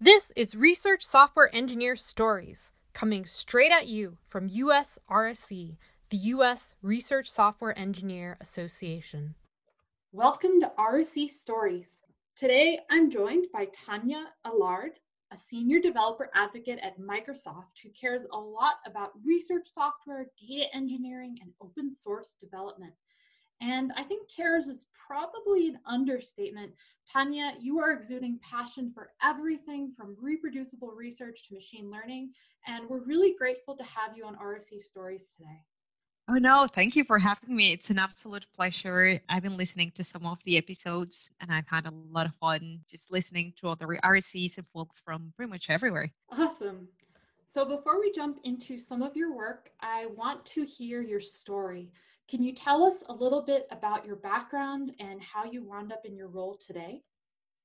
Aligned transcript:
This 0.00 0.32
is 0.34 0.56
Research 0.56 1.04
Software 1.04 1.54
Engineer 1.54 1.94
Stories, 1.94 2.72
coming 2.94 3.26
straight 3.26 3.70
at 3.70 3.86
you 3.86 4.16
from 4.26 4.48
US 4.48 4.98
RSE, 5.10 5.76
the 6.08 6.16
US 6.16 6.74
Research 6.80 7.30
Software 7.30 7.78
Engineer 7.78 8.38
Association. 8.40 9.34
Welcome 10.10 10.58
to 10.62 10.72
RSE 10.78 11.28
Stories. 11.28 12.00
Today 12.34 12.78
I'm 12.90 13.10
joined 13.10 13.48
by 13.52 13.66
Tania 13.66 14.28
Allard, 14.46 14.92
a 15.30 15.36
senior 15.36 15.78
developer 15.78 16.30
advocate 16.34 16.78
at 16.82 16.98
Microsoft 16.98 17.82
who 17.82 17.90
cares 17.90 18.24
a 18.32 18.38
lot 18.38 18.76
about 18.86 19.10
research 19.22 19.66
software, 19.66 20.28
data 20.40 20.64
engineering, 20.74 21.36
and 21.42 21.52
open 21.60 21.90
source 21.90 22.38
development. 22.40 22.94
And 23.62 23.92
I 23.96 24.02
think 24.02 24.28
cares 24.34 24.66
is 24.66 24.86
probably 25.06 25.68
an 25.68 25.78
understatement. 25.86 26.72
Tania, 27.12 27.52
you 27.60 27.78
are 27.78 27.92
exuding 27.92 28.40
passion 28.42 28.90
for 28.92 29.10
everything 29.22 29.92
from 29.96 30.16
reproducible 30.20 30.90
research 30.96 31.48
to 31.48 31.54
machine 31.54 31.88
learning, 31.88 32.32
and 32.66 32.88
we're 32.88 33.04
really 33.04 33.34
grateful 33.38 33.76
to 33.76 33.84
have 33.84 34.16
you 34.16 34.24
on 34.24 34.34
RSE 34.34 34.80
Stories 34.80 35.34
today. 35.36 35.60
Oh 36.28 36.34
no, 36.34 36.66
thank 36.66 36.96
you 36.96 37.04
for 37.04 37.18
having 37.18 37.54
me. 37.54 37.72
It's 37.72 37.90
an 37.90 37.98
absolute 37.98 38.46
pleasure. 38.54 39.20
I've 39.28 39.42
been 39.42 39.56
listening 39.56 39.92
to 39.96 40.04
some 40.04 40.24
of 40.24 40.38
the 40.44 40.56
episodes 40.56 41.28
and 41.40 41.50
I've 41.50 41.66
had 41.66 41.86
a 41.86 41.92
lot 42.10 42.26
of 42.26 42.34
fun 42.36 42.78
just 42.88 43.10
listening 43.10 43.52
to 43.60 43.68
other 43.68 43.86
RSEs 43.86 44.56
and 44.56 44.66
folks 44.72 45.02
from 45.04 45.32
pretty 45.36 45.50
much 45.50 45.66
everywhere. 45.68 46.12
Awesome. 46.30 46.86
So 47.48 47.64
before 47.64 47.98
we 47.98 48.12
jump 48.12 48.38
into 48.44 48.78
some 48.78 49.02
of 49.02 49.16
your 49.16 49.36
work, 49.36 49.70
I 49.80 50.06
want 50.16 50.46
to 50.46 50.64
hear 50.64 51.02
your 51.02 51.20
story. 51.20 51.90
Can 52.32 52.42
you 52.42 52.54
tell 52.54 52.82
us 52.82 52.94
a 53.10 53.12
little 53.12 53.42
bit 53.42 53.66
about 53.70 54.06
your 54.06 54.16
background 54.16 54.92
and 54.98 55.20
how 55.20 55.44
you 55.44 55.62
wound 55.62 55.92
up 55.92 56.06
in 56.06 56.16
your 56.16 56.28
role 56.28 56.56
today? 56.56 57.02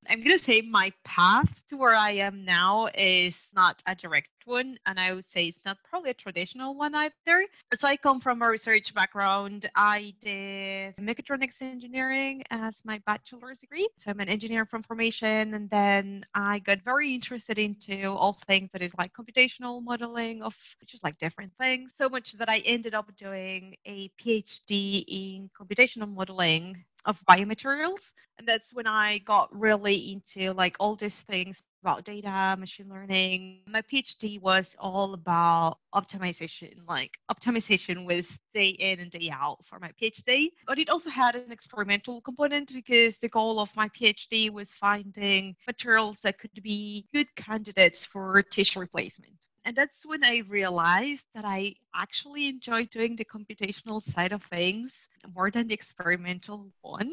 I'm 0.10 0.24
going 0.24 0.38
to 0.38 0.44
say 0.44 0.62
my 0.62 0.92
path 1.04 1.64
to 1.70 1.78
where 1.78 1.96
I 1.96 2.12
am 2.12 2.46
now 2.46 2.88
is 2.96 3.52
not 3.54 3.82
a 3.86 3.96
direct 3.96 4.30
one, 4.46 4.77
and 4.85 4.99
I 4.99 5.13
would 5.13 5.26
say 5.26 5.46
it's 5.48 5.60
not 5.66 5.77
probably 5.84 6.12
a 6.12 6.13
traditional 6.13 6.76
one 6.76 6.96
either. 6.96 7.46
So 7.74 7.88
I 7.88 7.98
come 7.98 8.21
from 8.21 8.41
a 8.41 8.49
research 8.49 8.94
background. 8.94 9.70
I 9.76 10.13
did 10.21 10.96
mechatronics 10.96 11.62
engineering 11.62 12.44
as 12.49 12.82
my 12.86 13.02
bachelor's 13.05 13.60
degree. 13.60 13.90
So 13.98 14.12
I'm 14.12 14.20
an 14.21 14.30
engineer 14.30 14.66
from 14.66 14.84
formation, 14.84 15.54
and 15.54 15.70
then 15.70 16.26
I 16.34 16.60
got 16.60 16.80
very 16.84 17.14
interested 17.14 17.60
into 17.60 18.12
all 18.12 18.34
things 18.48 18.71
that 18.71 18.82
is 18.82 18.93
like 18.98 19.12
computational 19.14 19.84
modeling 19.84 20.41
of 20.41 20.55
just 20.86 21.04
like 21.04 21.18
different 21.18 21.52
things. 21.58 21.91
So 21.98 22.08
much 22.08 22.34
that 22.34 22.49
I 22.49 22.60
ended 22.60 22.93
up 22.93 23.14
doing 23.18 23.76
a 23.86 24.10
PhD 24.21 25.04
in 25.08 25.49
computational 25.60 26.14
modeling 26.14 26.86
of 27.08 27.20
biomaterials. 27.26 28.13
And 28.38 28.48
that's 28.48 28.74
when 28.74 28.86
i 28.86 29.18
got 29.20 29.50
really 29.52 30.12
into 30.12 30.54
like 30.54 30.76
all 30.80 30.96
these 30.96 31.22
things 31.22 31.64
about 31.82 32.04
data 32.04 32.55
machine 32.60 32.90
learning. 32.90 33.62
My 33.68 33.82
phd 33.82 34.41
was 34.41 34.76
all 34.77 35.14
about 35.14 35.77
optimization 35.96 36.74
like 36.88 37.18
optimization 37.32 38.05
was 38.05 38.40
day 38.54 38.70
in 38.70 38.99
and 38.99 39.10
day 39.10 39.30
out 39.32 39.66
for 39.66 39.80
my 39.80 39.91
phd 39.99 40.52
but 40.68 40.77
it 40.77 40.90
also 40.90 41.10
had 41.10 41.36
an 41.36 41.52
experimental 41.52 42.22
component 42.22 42.72
because 42.74 43.18
the 43.20 43.30
goal 43.30 43.60
of 43.60 43.76
my 43.76 43.88
phd 43.90 44.52
was 44.52 44.74
finding 44.74 45.55
materials 45.66 46.20
that 46.21 46.38
could 46.38 46.62
be 46.62 47.08
good 47.14 47.34
candidates 47.36 48.04
for 48.04 48.42
tissue 48.44 48.80
replacement 48.80 49.46
and 49.68 49.76
that's 49.76 50.05
when 50.05 50.23
I 50.23 50.43
realized 50.48 51.26
that 51.35 51.43
I 51.43 51.76
actually 51.93 52.48
enjoy 52.48 52.85
doing 52.85 53.18
the 53.18 53.26
computational 53.26 54.01
side 54.01 54.32
of 54.32 54.41
things 54.43 55.09
more 55.35 55.51
than 55.51 55.68
the 55.68 55.74
experimental 55.74 56.71
one. 56.79 57.12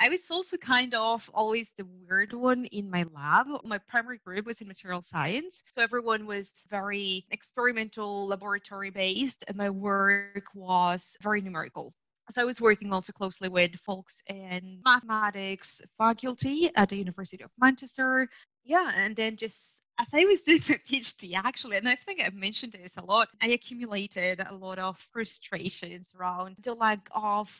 I 0.00 0.08
was 0.08 0.28
also 0.28 0.56
kind 0.56 0.94
of 0.94 1.30
always 1.32 1.70
the 1.76 1.86
weird 1.86 2.32
one 2.32 2.64
in 2.66 2.90
my 2.90 3.04
lab. 3.14 3.46
My 3.62 3.78
primary 3.78 4.18
group 4.18 4.46
was 4.46 4.60
in 4.60 4.66
material 4.66 5.00
science. 5.00 5.62
So 5.76 5.80
everyone 5.80 6.26
was 6.26 6.64
very 6.68 7.24
experimental, 7.30 8.26
laboratory 8.26 8.90
based, 8.90 9.44
and 9.46 9.56
my 9.56 9.70
work 9.70 10.46
was 10.56 11.16
very 11.22 11.40
numerical. 11.40 11.94
So 12.32 12.42
I 12.42 12.44
was 12.44 12.60
working 12.60 12.92
also 12.92 13.12
closely 13.12 13.48
with 13.48 13.76
folks 13.76 14.20
in 14.26 14.80
mathematics 14.84 15.80
faculty 15.98 16.68
at 16.74 16.88
the 16.88 16.96
University 16.96 17.44
of 17.44 17.50
Manchester. 17.60 18.28
Yeah, 18.64 18.90
and 18.92 19.14
then 19.14 19.36
just 19.36 19.81
as 19.98 20.08
I 20.12 20.24
was 20.24 20.42
doing 20.42 20.60
my 20.68 20.80
PhD, 20.88 21.32
actually, 21.36 21.76
and 21.76 21.88
I 21.88 21.96
think 21.96 22.20
I've 22.20 22.34
mentioned 22.34 22.72
this 22.72 22.96
a 22.96 23.04
lot, 23.04 23.28
I 23.42 23.48
accumulated 23.48 24.40
a 24.40 24.54
lot 24.54 24.78
of 24.78 24.98
frustrations 25.12 26.08
around 26.18 26.56
the 26.62 26.74
lack 26.74 27.08
of 27.14 27.50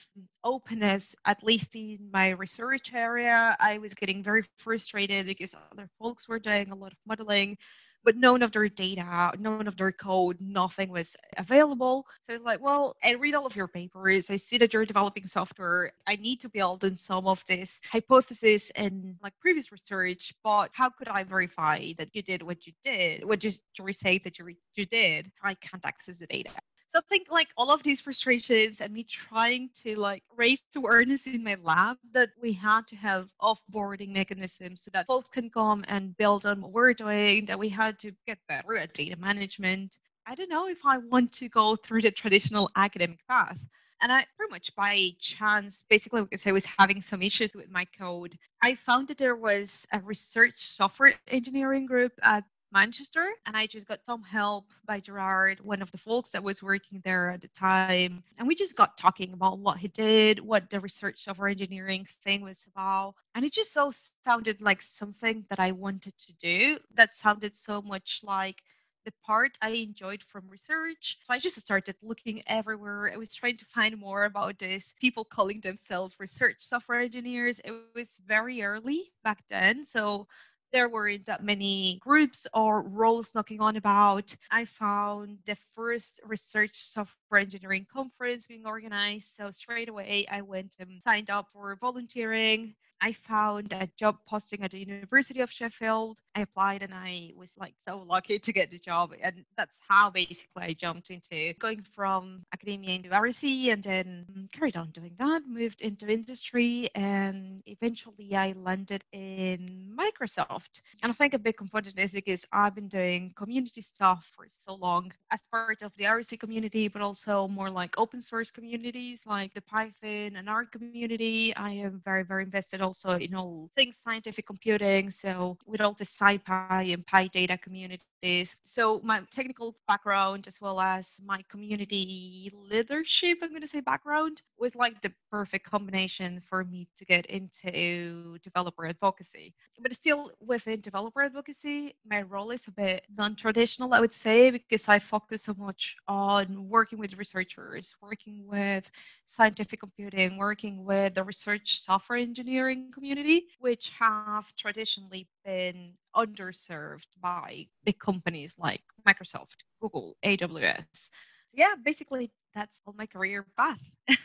openness, 0.42 1.14
at 1.24 1.42
least 1.44 1.74
in 1.76 2.10
my 2.12 2.30
research 2.30 2.92
area. 2.94 3.56
I 3.60 3.78
was 3.78 3.94
getting 3.94 4.22
very 4.22 4.42
frustrated 4.56 5.26
because 5.26 5.54
other 5.72 5.88
folks 5.98 6.28
were 6.28 6.38
doing 6.38 6.70
a 6.70 6.74
lot 6.74 6.92
of 6.92 6.98
modeling 7.06 7.58
but 8.04 8.16
none 8.16 8.42
of 8.42 8.52
their 8.52 8.68
data, 8.68 9.32
none 9.38 9.66
of 9.66 9.76
their 9.76 9.92
code, 9.92 10.36
nothing 10.40 10.90
was 10.90 11.16
available. 11.36 12.06
So 12.26 12.34
it's 12.34 12.44
like, 12.44 12.60
well, 12.60 12.96
I 13.02 13.12
read 13.14 13.34
all 13.34 13.46
of 13.46 13.56
your 13.56 13.68
papers. 13.68 14.30
I 14.30 14.36
see 14.36 14.58
that 14.58 14.72
you're 14.72 14.86
developing 14.86 15.26
software. 15.26 15.92
I 16.06 16.16
need 16.16 16.40
to 16.40 16.48
build 16.48 16.84
in 16.84 16.96
some 16.96 17.26
of 17.26 17.44
this 17.46 17.80
hypothesis 17.90 18.70
and 18.74 19.16
like 19.22 19.32
previous 19.40 19.72
research, 19.72 20.34
but 20.42 20.70
how 20.72 20.90
could 20.90 21.08
I 21.08 21.24
verify 21.24 21.92
that 21.98 22.08
you 22.12 22.22
did 22.22 22.42
what 22.42 22.66
you 22.66 22.72
did? 22.82 23.24
What 23.24 23.44
you, 23.44 23.50
you 23.78 23.92
say 23.92 24.18
that 24.18 24.38
you, 24.38 24.54
you 24.74 24.86
did? 24.86 25.30
I 25.42 25.54
can't 25.54 25.84
access 25.84 26.18
the 26.18 26.26
data. 26.26 26.50
So 26.92 26.98
I 26.98 27.08
think 27.08 27.28
like 27.30 27.48
all 27.56 27.70
of 27.70 27.82
these 27.82 28.02
frustrations 28.02 28.82
and 28.82 28.92
me 28.92 29.02
trying 29.02 29.70
to 29.82 29.98
like 29.98 30.22
raise 30.36 30.62
awareness 30.76 31.26
in 31.26 31.42
my 31.42 31.56
lab 31.62 31.96
that 32.12 32.32
we 32.38 32.52
had 32.52 32.86
to 32.88 32.96
have 32.96 33.30
offboarding 33.40 34.10
mechanisms 34.12 34.82
so 34.82 34.90
that 34.92 35.06
folks 35.06 35.30
can 35.30 35.48
come 35.48 35.86
and 35.88 36.14
build 36.18 36.44
on 36.44 36.60
what 36.60 36.72
we're 36.72 36.92
doing, 36.92 37.46
that 37.46 37.58
we 37.58 37.70
had 37.70 37.98
to 38.00 38.12
get 38.26 38.36
better 38.46 38.76
at 38.76 38.92
data 38.92 39.16
management. 39.16 39.96
I 40.26 40.34
don't 40.34 40.50
know 40.50 40.68
if 40.68 40.84
I 40.84 40.98
want 40.98 41.32
to 41.32 41.48
go 41.48 41.76
through 41.76 42.02
the 42.02 42.10
traditional 42.10 42.70
academic 42.76 43.26
path. 43.26 43.58
And 44.02 44.12
I 44.12 44.26
pretty 44.36 44.50
much 44.50 44.74
by 44.76 45.12
chance, 45.18 45.84
basically 45.88 46.22
because 46.22 46.46
I 46.46 46.52
was 46.52 46.66
having 46.78 47.00
some 47.00 47.22
issues 47.22 47.54
with 47.54 47.70
my 47.70 47.86
code, 47.98 48.36
I 48.62 48.74
found 48.74 49.08
that 49.08 49.16
there 49.16 49.36
was 49.36 49.86
a 49.92 50.00
research 50.00 50.56
software 50.58 51.14
engineering 51.28 51.86
group 51.86 52.12
at 52.22 52.44
Manchester, 52.72 53.28
and 53.46 53.56
I 53.56 53.66
just 53.66 53.86
got 53.86 54.04
some 54.04 54.22
help 54.22 54.66
by 54.86 55.00
Gerard, 55.00 55.60
one 55.60 55.82
of 55.82 55.92
the 55.92 55.98
folks 55.98 56.30
that 56.30 56.42
was 56.42 56.62
working 56.62 57.00
there 57.04 57.30
at 57.30 57.42
the 57.42 57.48
time. 57.48 58.22
And 58.38 58.48
we 58.48 58.54
just 58.54 58.76
got 58.76 58.96
talking 58.96 59.32
about 59.32 59.58
what 59.58 59.78
he 59.78 59.88
did, 59.88 60.40
what 60.40 60.70
the 60.70 60.80
research 60.80 61.24
software 61.24 61.48
engineering 61.48 62.06
thing 62.24 62.42
was 62.42 62.64
about. 62.74 63.14
And 63.34 63.44
it 63.44 63.52
just 63.52 63.72
so 63.72 63.92
sounded 64.24 64.60
like 64.60 64.82
something 64.82 65.44
that 65.50 65.60
I 65.60 65.72
wanted 65.72 66.16
to 66.18 66.32
do. 66.34 66.78
That 66.94 67.14
sounded 67.14 67.54
so 67.54 67.82
much 67.82 68.20
like 68.24 68.62
the 69.04 69.12
part 69.24 69.58
I 69.60 69.70
enjoyed 69.70 70.22
from 70.22 70.48
research. 70.48 71.18
So 71.22 71.34
I 71.34 71.38
just 71.38 71.58
started 71.60 71.96
looking 72.02 72.42
everywhere. 72.46 73.10
I 73.12 73.16
was 73.16 73.34
trying 73.34 73.56
to 73.58 73.64
find 73.66 73.98
more 73.98 74.24
about 74.24 74.58
this. 74.58 74.94
People 75.00 75.24
calling 75.24 75.60
themselves 75.60 76.14
research 76.18 76.56
software 76.60 77.00
engineers. 77.00 77.60
It 77.64 77.74
was 77.94 78.18
very 78.26 78.62
early 78.62 79.12
back 79.24 79.42
then. 79.48 79.84
So 79.84 80.28
there 80.72 80.88
weren't 80.88 81.26
that 81.26 81.44
many 81.44 81.98
groups 82.00 82.46
or 82.54 82.82
roles 82.82 83.34
knocking 83.34 83.60
on 83.60 83.76
about. 83.76 84.34
I 84.50 84.64
found 84.64 85.38
the 85.46 85.56
first 85.74 86.20
research 86.24 86.74
software 86.74 87.40
engineering 87.40 87.86
conference 87.92 88.46
being 88.46 88.66
organized. 88.66 89.34
So 89.36 89.50
straight 89.50 89.88
away, 89.88 90.26
I 90.30 90.40
went 90.42 90.76
and 90.78 91.02
signed 91.02 91.30
up 91.30 91.48
for 91.52 91.76
volunteering. 91.76 92.74
I 93.00 93.12
found 93.12 93.72
a 93.72 93.88
job 93.98 94.18
posting 94.26 94.62
at 94.62 94.70
the 94.70 94.78
University 94.78 95.40
of 95.40 95.50
Sheffield. 95.50 96.18
I 96.34 96.40
applied 96.40 96.82
and 96.82 96.94
I 96.94 97.32
was 97.36 97.50
like 97.58 97.74
so 97.86 98.04
lucky 98.08 98.38
to 98.38 98.52
get 98.52 98.70
the 98.70 98.78
job. 98.78 99.12
And 99.22 99.44
that's 99.56 99.78
how 99.88 100.10
basically 100.10 100.62
I 100.62 100.72
jumped 100.72 101.10
into 101.10 101.52
going 101.58 101.84
from 101.94 102.42
academia 102.52 102.96
into 102.96 103.10
RSE 103.10 103.72
and 103.72 103.82
then 103.82 104.48
carried 104.52 104.76
on 104.76 104.90
doing 104.90 105.14
that, 105.18 105.42
moved 105.46 105.82
into 105.82 106.08
industry, 106.08 106.88
and 106.94 107.62
eventually 107.66 108.34
I 108.34 108.54
landed 108.56 109.04
in 109.12 109.94
Microsoft. 109.96 110.80
And 111.02 111.10
I 111.10 111.14
think 111.14 111.34
a 111.34 111.38
big 111.38 111.56
component 111.56 111.98
is 111.98 112.12
because 112.12 112.46
I've 112.52 112.74
been 112.74 112.88
doing 112.88 113.32
community 113.36 113.82
stuff 113.82 114.30
for 114.34 114.46
so 114.50 114.74
long 114.74 115.12
as 115.30 115.40
part 115.50 115.82
of 115.82 115.92
the 115.96 116.04
RSE 116.04 116.40
community, 116.40 116.88
but 116.88 117.02
also 117.02 117.48
more 117.48 117.70
like 117.70 117.98
open 117.98 118.22
source 118.22 118.50
communities 118.50 119.22
like 119.26 119.52
the 119.54 119.62
Python 119.62 120.36
and 120.36 120.48
R 120.48 120.64
community. 120.64 121.54
I 121.56 121.72
am 121.72 122.00
very, 122.04 122.24
very 122.24 122.44
invested 122.44 122.80
also 122.80 123.12
in 123.18 123.34
all 123.34 123.70
things 123.76 123.96
scientific 123.96 124.46
computing. 124.46 125.10
So 125.10 125.58
with 125.66 125.80
all 125.80 125.92
this 125.92 126.21
SciPy 126.22 126.94
and 126.94 127.06
PyData 127.06 127.60
communities. 127.60 128.56
So 128.62 129.00
my 129.02 129.22
technical 129.32 129.74
background 129.88 130.46
as 130.46 130.60
well 130.60 130.80
as 130.80 131.20
my 131.26 131.42
community 131.50 132.50
leadership, 132.54 133.38
I'm 133.42 133.50
going 133.50 133.62
to 133.62 133.66
say 133.66 133.80
background, 133.80 134.42
was 134.58 134.76
like 134.76 135.02
the 135.02 135.12
perfect 135.30 135.68
combination 135.68 136.40
for 136.48 136.62
me 136.64 136.86
to 136.96 137.04
get 137.04 137.26
into 137.26 138.38
developer 138.44 138.86
advocacy. 138.86 139.54
But 139.80 139.92
still 139.92 140.30
within 140.40 140.80
developer 140.80 141.22
advocacy, 141.22 141.96
my 142.08 142.22
role 142.22 142.50
is 142.52 142.68
a 142.68 142.72
bit 142.72 143.04
non-traditional, 143.16 143.92
I 143.92 144.00
would 144.00 144.12
say, 144.12 144.50
because 144.50 144.88
I 144.88 145.00
focus 145.00 145.42
so 145.42 145.54
much 145.58 145.96
on 146.06 146.68
working 146.68 146.98
with 146.98 147.18
researchers, 147.18 147.96
working 148.00 148.46
with 148.46 148.88
scientific 149.26 149.80
computing, 149.80 150.36
working 150.36 150.84
with 150.84 151.14
the 151.14 151.24
research 151.24 151.80
software 151.80 152.18
engineering 152.18 152.92
community, 152.92 153.46
which 153.58 153.90
have 153.98 154.54
traditionally 154.54 155.26
been 155.44 155.94
underserved 156.16 157.06
by 157.20 157.66
big 157.84 157.98
companies 157.98 158.54
like 158.58 158.82
Microsoft, 159.06 159.56
Google, 159.80 160.16
AWS. 160.24 160.84
So 160.92 161.54
yeah, 161.54 161.74
basically 161.82 162.30
that's 162.54 162.80
all 162.86 162.94
my 162.96 163.06
career 163.06 163.46
path. 163.56 163.80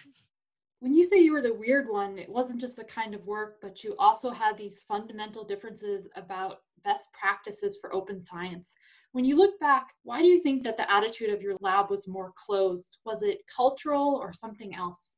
when 0.80 0.94
you 0.94 1.04
say 1.04 1.18
you 1.18 1.34
were 1.34 1.42
the 1.42 1.54
weird 1.54 1.88
one, 1.89 2.18
it 2.18 2.30
wasn't 2.30 2.62
just 2.62 2.78
the 2.78 2.84
kind 2.84 3.16
of 3.16 3.25
work, 3.25 3.57
but 3.62 3.84
you 3.84 3.95
also 3.98 4.31
had 4.31 4.57
these 4.57 4.84
fundamental 4.84 5.44
differences 5.44 6.07
about 6.16 6.60
best 6.84 7.10
practices 7.13 7.78
for 7.81 7.94
open 7.94 8.22
science. 8.22 8.75
When 9.12 9.25
you 9.25 9.36
look 9.36 9.60
back, 9.60 9.94
why 10.04 10.22
do 10.22 10.28
you 10.28 10.42
think 10.42 10.63
that 10.63 10.78
the 10.78 10.92
attitude 10.92 11.31
of 11.31 11.42
your 11.42 11.57
lab 11.60 11.89
was 11.89 12.07
more 12.07 12.34
closed? 12.36 12.98
Was 13.06 13.24
it 13.24 13.39
cultural 13.54 14.16
or 14.22 14.31
something 14.31 14.75
else? 14.75 15.18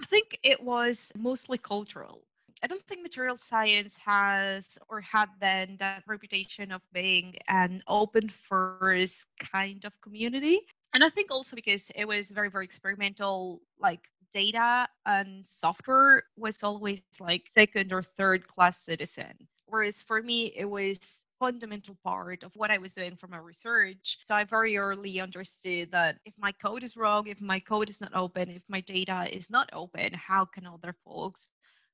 I 0.00 0.04
think 0.06 0.38
it 0.42 0.62
was 0.62 1.12
mostly 1.16 1.58
cultural. 1.58 2.22
I 2.62 2.66
don't 2.66 2.84
think 2.86 3.02
material 3.02 3.36
science 3.36 3.98
has 3.98 4.78
or 4.88 5.00
had 5.00 5.28
then 5.40 5.76
that 5.78 6.02
reputation 6.06 6.72
of 6.72 6.80
being 6.92 7.36
an 7.48 7.82
open 7.86 8.28
first 8.28 9.28
kind 9.38 9.84
of 9.84 9.92
community. 10.00 10.60
And 10.94 11.04
I 11.04 11.10
think 11.10 11.30
also 11.30 11.56
because 11.56 11.90
it 11.94 12.06
was 12.06 12.30
very, 12.30 12.48
very 12.48 12.64
experimental, 12.64 13.60
like 13.78 14.08
data 14.32 14.88
and 15.04 15.46
software 15.46 16.24
was 16.36 16.62
always 16.62 17.02
like 17.20 17.50
second 17.54 17.92
or 17.92 18.02
third 18.02 18.46
class 18.46 18.78
citizen. 18.78 19.32
Whereas 19.66 20.02
for 20.02 20.22
me, 20.22 20.52
it 20.56 20.64
was 20.64 21.24
fundamental 21.38 21.96
part 22.02 22.42
of 22.42 22.56
what 22.56 22.70
I 22.70 22.78
was 22.78 22.94
doing 22.94 23.16
for 23.16 23.26
my 23.26 23.36
research. 23.36 24.18
So 24.24 24.34
I 24.34 24.44
very 24.44 24.78
early 24.78 25.20
understood 25.20 25.92
that 25.92 26.16
if 26.24 26.32
my 26.38 26.52
code 26.52 26.82
is 26.82 26.96
wrong, 26.96 27.26
if 27.26 27.40
my 27.42 27.60
code 27.60 27.90
is 27.90 28.00
not 28.00 28.14
open, 28.14 28.48
if 28.48 28.62
my 28.68 28.80
data 28.80 29.28
is 29.30 29.50
not 29.50 29.68
open, 29.72 30.14
how 30.14 30.46
can 30.46 30.66
other 30.66 30.94
folks 31.04 31.48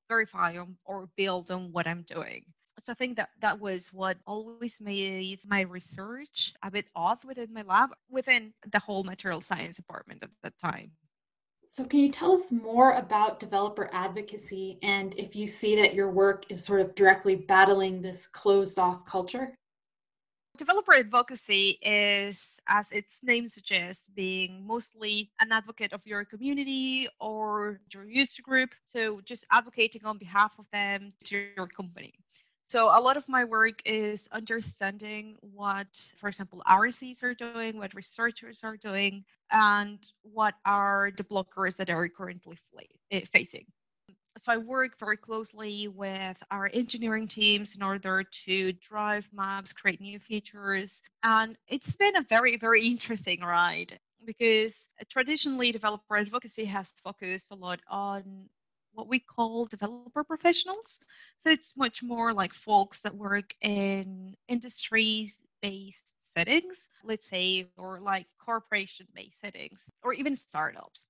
verify 0.09 0.57
on, 0.59 0.77
or 0.85 1.09
build 1.17 1.51
on 1.51 1.73
what 1.73 1.87
I'm 1.87 2.03
doing? 2.03 2.45
So 2.83 2.93
I 2.93 2.95
think 2.95 3.17
that 3.17 3.31
that 3.41 3.61
was 3.61 3.93
what 3.93 4.19
always 4.27 4.81
made 4.81 5.41
my 5.47 5.63
research 5.63 6.55
a 6.63 6.71
bit 6.71 6.87
odd 6.97 7.23
within 7.25 7.53
my 7.53 7.63
lab, 7.63 7.91
within 8.11 8.53
the 8.71 8.79
whole 8.79 9.05
material 9.05 9.41
science 9.41 9.77
department 9.77 10.23
at 10.23 10.31
that 10.43 10.59
time. 10.59 10.91
So, 11.69 11.85
can 11.85 12.01
you 12.01 12.11
tell 12.11 12.33
us 12.33 12.53
more 12.53 12.93
about 12.93 13.41
developer 13.41 13.89
advocacy 13.95 14.79
and 14.83 15.15
if 15.17 15.35
you 15.35 15.47
see 15.47 15.77
that 15.77 15.95
your 15.95 16.11
work 16.11 16.45
is 16.51 16.65
sort 16.65 16.83
of 16.83 16.95
directly 16.95 17.35
battling 17.35 18.03
this 18.03 18.27
closed 18.27 18.79
off 18.79 19.07
culture? 19.07 19.55
Developer 20.63 20.95
advocacy 20.95 21.71
is, 21.83 22.61
as 22.69 22.93
its 22.93 23.19
name 23.21 23.49
suggests, 23.49 24.09
being 24.15 24.65
mostly 24.65 25.29
an 25.41 25.51
advocate 25.51 25.93
of 25.93 26.07
your 26.07 26.25
community 26.25 27.09
or 27.19 27.81
your 27.93 28.05
user 28.09 28.43
group. 28.43 28.71
So, 28.87 29.21
just 29.25 29.45
advocating 29.51 30.05
on 30.05 30.19
behalf 30.19 30.53
of 30.61 30.67
them 30.73 31.15
to 31.25 31.49
your 31.57 31.67
company. 31.67 32.15
So 32.65 32.97
a 32.97 33.01
lot 33.01 33.17
of 33.17 33.29
my 33.29 33.45
work 33.45 33.83
is 33.85 34.29
understanding 34.31 35.37
what, 35.41 35.89
for 36.17 36.29
example, 36.29 36.63
RSEs 36.65 37.25
are 37.25 37.35
doing, 37.35 37.77
what 37.77 37.93
researchers 37.93 38.61
are 38.63 38.77
doing, 38.77 39.25
and 39.51 39.99
what 40.23 40.55
are 40.65 41.11
the 41.17 41.25
blockers 41.25 41.75
that 41.79 41.91
are 41.91 42.09
currently 42.09 42.57
eh, 43.11 43.25
facing. 43.33 43.67
So 44.39 44.53
I 44.53 44.57
work 44.59 44.99
very 44.99 45.17
closely 45.17 45.89
with 45.89 46.43
our 46.51 46.71
engineering 46.73 47.29
teams 47.29 47.75
in 47.77 47.83
order 47.83 48.25
to 48.47 48.73
drive 48.73 49.29
maps, 49.33 49.73
create 49.73 50.01
new 50.01 50.19
features, 50.19 51.01
and 51.23 51.57
it's 51.69 51.97
been 51.97 52.17
a 52.17 52.23
very, 52.23 52.57
very 52.57 52.87
interesting 52.87 53.41
ride 53.41 53.99
because 54.25 54.89
traditionally 55.11 55.73
developer 55.73 56.17
advocacy 56.17 56.65
has 56.65 56.91
focused 57.03 57.51
a 57.51 57.55
lot 57.55 57.81
on 57.89 58.49
what 58.93 59.09
we 59.09 59.21
call 59.21 59.67
developer 59.67 60.25
professionals. 60.25 61.01
So 61.39 61.51
it's 61.51 61.77
much 61.77 62.03
more 62.03 62.33
like 62.33 62.55
folks 62.55 63.01
that 63.03 63.15
work 63.15 63.55
in 63.61 64.35
industry 64.49 65.33
based 65.63 66.15
settings, 66.35 66.89
let's 67.05 67.27
say, 67.29 67.67
or 67.77 68.01
like 68.01 68.27
corporation 68.39 69.07
based 69.15 69.41
settings, 69.41 69.91
or 70.03 70.15
even 70.15 70.37
startups. 70.37 71.07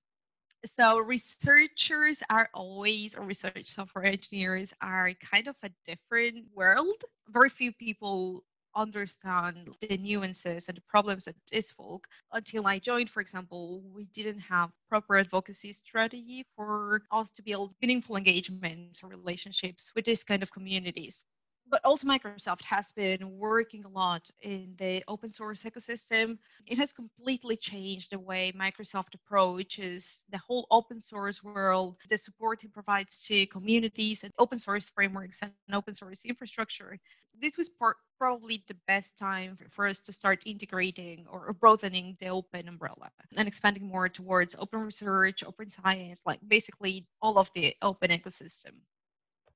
So 0.64 0.99
researchers 0.99 2.23
are 2.31 2.49
always, 2.55 3.17
or 3.17 3.25
research 3.25 3.67
software 3.67 4.05
engineers 4.05 4.73
are 4.81 5.12
kind 5.14 5.49
of 5.49 5.56
a 5.62 5.70
different 5.85 6.47
world. 6.55 7.05
Very 7.29 7.49
few 7.49 7.73
people 7.73 8.44
understand 8.75 9.69
the 9.81 9.99
nuances 9.99 10.69
and 10.69 10.76
the 10.76 10.82
problems 10.82 11.25
that 11.25 11.35
is 11.50 11.70
folk. 11.70 12.06
Until 12.32 12.67
I 12.67 12.79
joined, 12.79 13.11
for 13.11 13.20
example, 13.20 13.82
we 13.93 14.05
didn't 14.14 14.41
have 14.41 14.70
proper 14.88 15.17
advocacy 15.19 15.73
strategy 15.73 16.47
for 16.56 17.03
us 17.11 17.32
to 17.32 17.43
build 17.43 17.75
meaningful 17.82 18.17
engagements 18.17 19.03
or 19.03 19.09
relationships 19.09 19.93
with 19.94 20.05
this 20.05 20.23
kind 20.25 20.43
of 20.43 20.53
communities 20.53 21.25
but 21.72 21.80
also 21.86 22.06
Microsoft 22.06 22.62
has 22.64 22.92
been 22.92 23.38
working 23.38 23.82
a 23.86 23.88
lot 23.88 24.28
in 24.42 24.74
the 24.76 25.02
open 25.08 25.32
source 25.32 25.62
ecosystem. 25.62 26.36
It 26.66 26.76
has 26.76 26.92
completely 26.92 27.56
changed 27.56 28.12
the 28.12 28.19
way 28.19 28.52
Microsoft 28.52 29.14
approaches 29.14 30.20
the 30.28 30.36
whole 30.36 30.66
open 30.70 31.00
source 31.00 31.42
world, 31.42 31.96
the 32.10 32.19
support 32.19 32.62
it 32.62 32.74
provides 32.74 33.24
to 33.24 33.46
communities 33.46 34.22
and 34.22 34.34
open 34.38 34.58
source 34.58 34.90
frameworks 34.90 35.40
and 35.40 35.52
open 35.72 35.94
source 35.94 36.20
infrastructure. 36.26 36.98
This 37.40 37.56
was 37.56 37.70
part, 37.70 37.96
probably 38.18 38.62
the 38.68 38.76
best 38.86 39.16
time 39.16 39.56
for 39.70 39.86
us 39.86 40.00
to 40.00 40.12
start 40.12 40.42
integrating 40.44 41.25
or 41.26 41.54
broadening 41.54 42.18
the 42.20 42.28
open 42.28 42.68
umbrella 42.68 43.10
and 43.38 43.48
expanding 43.48 43.88
more 43.88 44.10
towards 44.10 44.54
open 44.58 44.80
research, 44.80 45.42
open 45.42 45.70
science, 45.70 46.20
like 46.26 46.38
basically 46.46 47.06
all 47.22 47.38
of 47.38 47.50
the 47.54 47.75
open 47.80 48.10
ecosystem 48.10 48.72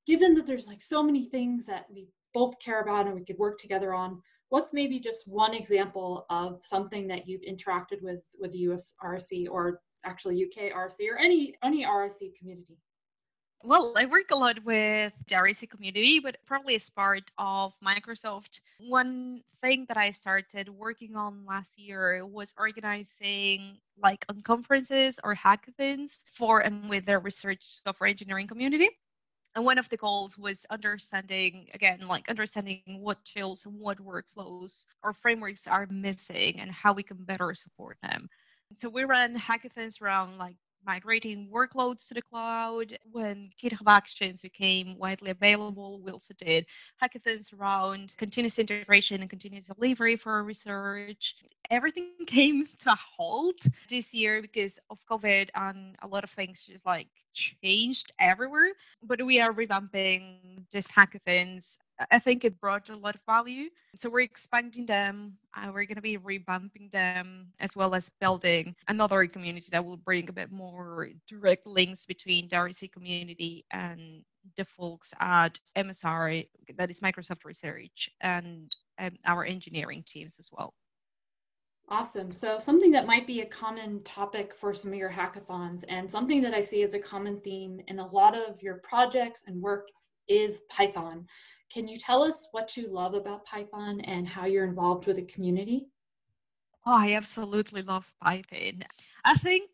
given 0.06 0.34
that 0.34 0.46
there's 0.46 0.66
like 0.66 0.80
so 0.80 1.02
many 1.02 1.24
things 1.24 1.66
that 1.66 1.86
we 1.92 2.08
both 2.32 2.58
care 2.60 2.80
about 2.80 3.06
and 3.06 3.14
we 3.14 3.24
could 3.24 3.38
work 3.38 3.58
together 3.58 3.92
on 3.94 4.22
what's 4.48 4.72
maybe 4.72 5.00
just 5.00 5.26
one 5.26 5.54
example 5.54 6.26
of 6.30 6.58
something 6.62 7.08
that 7.08 7.26
you've 7.26 7.42
interacted 7.42 8.00
with 8.02 8.22
with 8.38 8.52
the 8.52 8.58
us 8.58 8.94
rse 9.02 9.46
or 9.50 9.80
actually 10.04 10.44
uk 10.44 10.72
rse 10.72 11.10
or 11.10 11.18
any 11.18 11.54
any 11.62 11.84
rse 11.84 12.34
community 12.38 12.76
well, 13.64 13.94
I 13.96 14.04
work 14.06 14.30
a 14.30 14.36
lot 14.36 14.62
with 14.64 15.12
the 15.26 15.34
RSE 15.34 15.68
community, 15.68 16.20
but 16.20 16.36
probably 16.46 16.76
as 16.76 16.88
part 16.88 17.28
of 17.36 17.74
Microsoft. 17.84 18.60
One 18.78 19.42
thing 19.60 19.86
that 19.88 19.96
I 19.96 20.12
started 20.12 20.68
working 20.68 21.16
on 21.16 21.44
last 21.44 21.76
year 21.76 22.24
was 22.24 22.54
organizing 22.58 23.78
like 24.00 24.24
unconferences 24.28 25.18
or 25.24 25.34
hackathons 25.34 26.18
for 26.32 26.60
and 26.60 26.88
with 26.88 27.06
the 27.06 27.18
research 27.18 27.80
software 27.82 28.10
engineering 28.10 28.46
community 28.46 28.90
and 29.56 29.64
one 29.64 29.78
of 29.78 29.88
the 29.88 29.96
goals 29.96 30.38
was 30.38 30.66
understanding 30.70 31.66
again 31.74 32.06
like 32.06 32.28
understanding 32.28 32.82
what 32.86 33.24
tools 33.24 33.64
and 33.64 33.74
what 33.80 33.98
workflows 33.98 34.84
or 35.02 35.14
frameworks 35.14 35.66
are 35.66 35.86
missing 35.90 36.60
and 36.60 36.70
how 36.70 36.92
we 36.92 37.02
can 37.02 37.16
better 37.24 37.54
support 37.54 37.96
them. 38.02 38.28
So 38.76 38.88
we 38.90 39.04
ran 39.04 39.34
hackathons 39.36 40.02
around 40.02 40.38
like 40.38 40.56
migrating 40.86 41.48
workloads 41.52 42.06
to 42.08 42.14
the 42.14 42.22
cloud. 42.22 42.96
When 43.10 43.50
GitHub 43.60 43.86
Actions 43.86 44.42
became 44.42 44.96
widely 44.96 45.30
available, 45.30 46.00
we 46.00 46.12
also 46.12 46.34
did 46.34 46.66
hackathons 47.02 47.52
around 47.52 48.12
continuous 48.16 48.58
integration 48.58 49.20
and 49.20 49.28
continuous 49.28 49.66
delivery 49.66 50.16
for 50.16 50.42
research. 50.44 51.36
Everything 51.70 52.12
came 52.26 52.66
to 52.78 52.90
a 52.90 52.96
halt 52.96 53.66
this 53.88 54.14
year 54.14 54.40
because 54.40 54.78
of 54.90 54.98
COVID 55.10 55.50
and 55.54 55.96
a 56.02 56.08
lot 56.08 56.24
of 56.24 56.30
things 56.30 56.62
just 56.62 56.86
like 56.86 57.08
changed 57.32 58.12
everywhere. 58.20 58.72
But 59.02 59.24
we 59.24 59.40
are 59.40 59.52
revamping 59.52 60.64
these 60.72 60.88
hackathons 60.88 61.76
I 62.10 62.18
think 62.18 62.44
it 62.44 62.60
brought 62.60 62.88
a 62.90 62.96
lot 62.96 63.14
of 63.14 63.20
value. 63.26 63.70
So 63.94 64.10
we're 64.10 64.20
expanding 64.20 64.86
them. 64.86 65.34
Uh, 65.56 65.68
we're 65.68 65.86
going 65.86 65.96
to 65.96 66.02
be 66.02 66.18
revamping 66.18 66.90
them 66.90 67.46
as 67.60 67.74
well 67.74 67.94
as 67.94 68.10
building 68.20 68.74
another 68.88 69.24
community 69.24 69.68
that 69.72 69.84
will 69.84 69.96
bring 69.96 70.28
a 70.28 70.32
bit 70.32 70.50
more 70.50 71.08
direct 71.26 71.66
links 71.66 72.04
between 72.04 72.48
the 72.48 72.56
RSE 72.56 72.92
community 72.92 73.64
and 73.70 74.22
the 74.56 74.64
folks 74.64 75.12
at 75.20 75.58
MSR, 75.76 76.46
that 76.76 76.90
is 76.90 77.00
Microsoft 77.00 77.44
Research, 77.44 78.10
and 78.20 78.74
um, 78.98 79.12
our 79.24 79.44
engineering 79.44 80.04
teams 80.06 80.36
as 80.38 80.50
well. 80.52 80.74
Awesome. 81.88 82.32
So, 82.32 82.58
something 82.58 82.90
that 82.92 83.06
might 83.06 83.26
be 83.26 83.40
a 83.40 83.46
common 83.46 84.02
topic 84.02 84.54
for 84.54 84.74
some 84.74 84.92
of 84.92 84.98
your 84.98 85.10
hackathons, 85.10 85.84
and 85.88 86.10
something 86.10 86.42
that 86.42 86.52
I 86.52 86.60
see 86.60 86.82
as 86.82 86.94
a 86.94 86.98
common 86.98 87.40
theme 87.40 87.80
in 87.86 88.00
a 88.00 88.06
lot 88.08 88.36
of 88.36 88.60
your 88.60 88.80
projects 88.82 89.44
and 89.46 89.62
work 89.62 89.88
is 90.28 90.62
Python. 90.70 91.26
Can 91.72 91.88
you 91.88 91.96
tell 91.98 92.22
us 92.22 92.48
what 92.52 92.76
you 92.76 92.88
love 92.88 93.14
about 93.14 93.44
Python 93.46 94.00
and 94.00 94.28
how 94.28 94.46
you're 94.46 94.64
involved 94.66 95.06
with 95.06 95.16
the 95.16 95.24
community? 95.24 95.88
Oh, 96.86 96.92
I 96.96 97.14
absolutely 97.14 97.82
love 97.82 98.12
Python. 98.22 98.84
I 99.24 99.34
think 99.36 99.70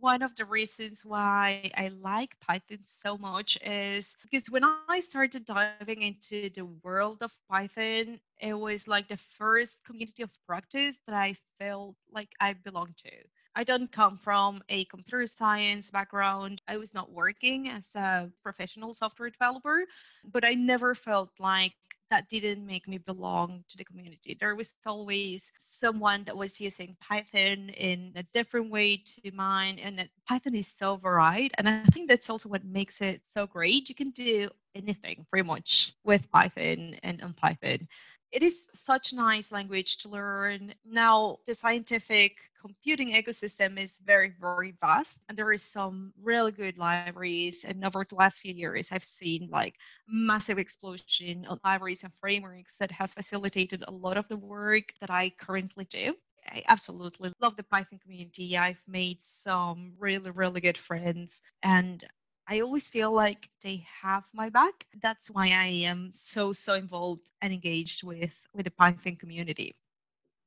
one 0.00 0.22
of 0.22 0.34
the 0.36 0.44
reasons 0.44 1.04
why 1.04 1.70
I 1.76 1.88
like 1.88 2.38
Python 2.40 2.78
so 2.82 3.18
much 3.18 3.58
is 3.64 4.16
because 4.22 4.50
when 4.50 4.64
I 4.64 5.00
started 5.00 5.46
diving 5.46 5.76
into 6.02 6.20
the 6.20 6.32
world 6.48 7.22
of 7.22 7.32
Python, 7.48 8.20
it 8.40 8.54
was 8.54 8.88
like 8.88 9.08
the 9.08 9.16
first 9.16 9.84
community 9.84 10.22
of 10.22 10.30
practice 10.46 10.96
that 11.06 11.14
I 11.14 11.34
felt 11.58 11.94
like 12.10 12.28
I 12.40 12.52
belonged 12.54 12.96
to. 12.98 13.10
I 13.54 13.64
don't 13.64 13.90
come 13.90 14.16
from 14.16 14.62
a 14.68 14.84
computer 14.86 15.26
science 15.26 15.90
background. 15.90 16.62
I 16.68 16.76
was 16.76 16.94
not 16.94 17.10
working 17.10 17.68
as 17.68 17.94
a 17.94 18.30
professional 18.42 18.94
software 18.94 19.30
developer, 19.30 19.84
but 20.24 20.44
I 20.44 20.54
never 20.54 20.94
felt 20.94 21.30
like 21.38 21.72
that 22.10 22.28
didn't 22.28 22.66
make 22.66 22.88
me 22.88 22.98
belong 22.98 23.64
to 23.68 23.76
the 23.76 23.84
community. 23.84 24.36
There 24.38 24.56
was 24.56 24.74
always 24.84 25.52
someone 25.58 26.24
that 26.24 26.36
was 26.36 26.60
using 26.60 26.96
Python 27.00 27.68
in 27.70 28.12
a 28.16 28.24
different 28.32 28.70
way 28.70 28.96
to 28.96 29.30
mine, 29.32 29.78
and 29.78 30.08
Python 30.26 30.54
is 30.54 30.66
so 30.66 30.96
varied. 30.96 31.52
And 31.56 31.68
I 31.68 31.84
think 31.84 32.08
that's 32.08 32.28
also 32.28 32.48
what 32.48 32.64
makes 32.64 33.00
it 33.00 33.22
so 33.32 33.46
great. 33.46 33.88
You 33.88 33.94
can 33.94 34.10
do 34.10 34.50
anything 34.74 35.26
pretty 35.30 35.46
much 35.46 35.92
with 36.04 36.30
Python 36.30 36.96
and 37.02 37.22
on 37.22 37.32
Python 37.32 37.88
it 38.32 38.42
is 38.42 38.68
such 38.74 39.12
nice 39.12 39.50
language 39.52 39.98
to 39.98 40.08
learn. 40.08 40.72
Now, 40.84 41.38
the 41.46 41.54
scientific 41.54 42.36
computing 42.60 43.10
ecosystem 43.12 43.78
is 43.78 43.98
very, 44.04 44.34
very 44.40 44.74
vast, 44.80 45.20
and 45.28 45.36
there 45.36 45.52
is 45.52 45.62
some 45.62 46.12
really 46.22 46.52
good 46.52 46.78
libraries. 46.78 47.64
And 47.64 47.84
over 47.84 48.04
the 48.08 48.14
last 48.16 48.40
few 48.40 48.54
years, 48.54 48.88
I've 48.92 49.04
seen 49.04 49.48
like 49.50 49.74
massive 50.08 50.58
explosion 50.58 51.44
of 51.46 51.58
libraries 51.64 52.04
and 52.04 52.12
frameworks 52.20 52.76
that 52.78 52.90
has 52.92 53.14
facilitated 53.14 53.84
a 53.86 53.90
lot 53.90 54.16
of 54.16 54.28
the 54.28 54.36
work 54.36 54.92
that 55.00 55.10
I 55.10 55.30
currently 55.30 55.84
do. 55.86 56.14
I 56.46 56.62
absolutely 56.68 57.32
love 57.40 57.56
the 57.56 57.62
Python 57.64 57.98
community. 58.02 58.56
I've 58.56 58.82
made 58.86 59.22
some 59.22 59.92
really, 59.98 60.30
really 60.30 60.60
good 60.60 60.78
friends, 60.78 61.42
and 61.62 62.04
I 62.50 62.62
always 62.62 62.88
feel 62.88 63.12
like 63.12 63.48
they 63.62 63.86
have 64.02 64.24
my 64.34 64.48
back. 64.48 64.84
That's 65.00 65.30
why 65.30 65.50
I 65.50 65.66
am 65.86 66.10
so 66.14 66.52
so 66.52 66.74
involved 66.74 67.30
and 67.40 67.52
engaged 67.52 68.02
with 68.02 68.36
with 68.52 68.64
the 68.64 68.72
Python 68.72 69.14
community. 69.14 69.76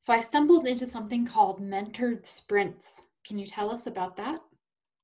So 0.01 0.11
I 0.11 0.19
stumbled 0.19 0.67
into 0.67 0.85
something 0.85 1.25
called 1.25 1.61
mentored 1.61 2.25
sprints. 2.25 2.91
Can 3.25 3.39
you 3.39 3.45
tell 3.45 3.71
us 3.71 3.87
about 3.87 4.17
that? 4.17 4.41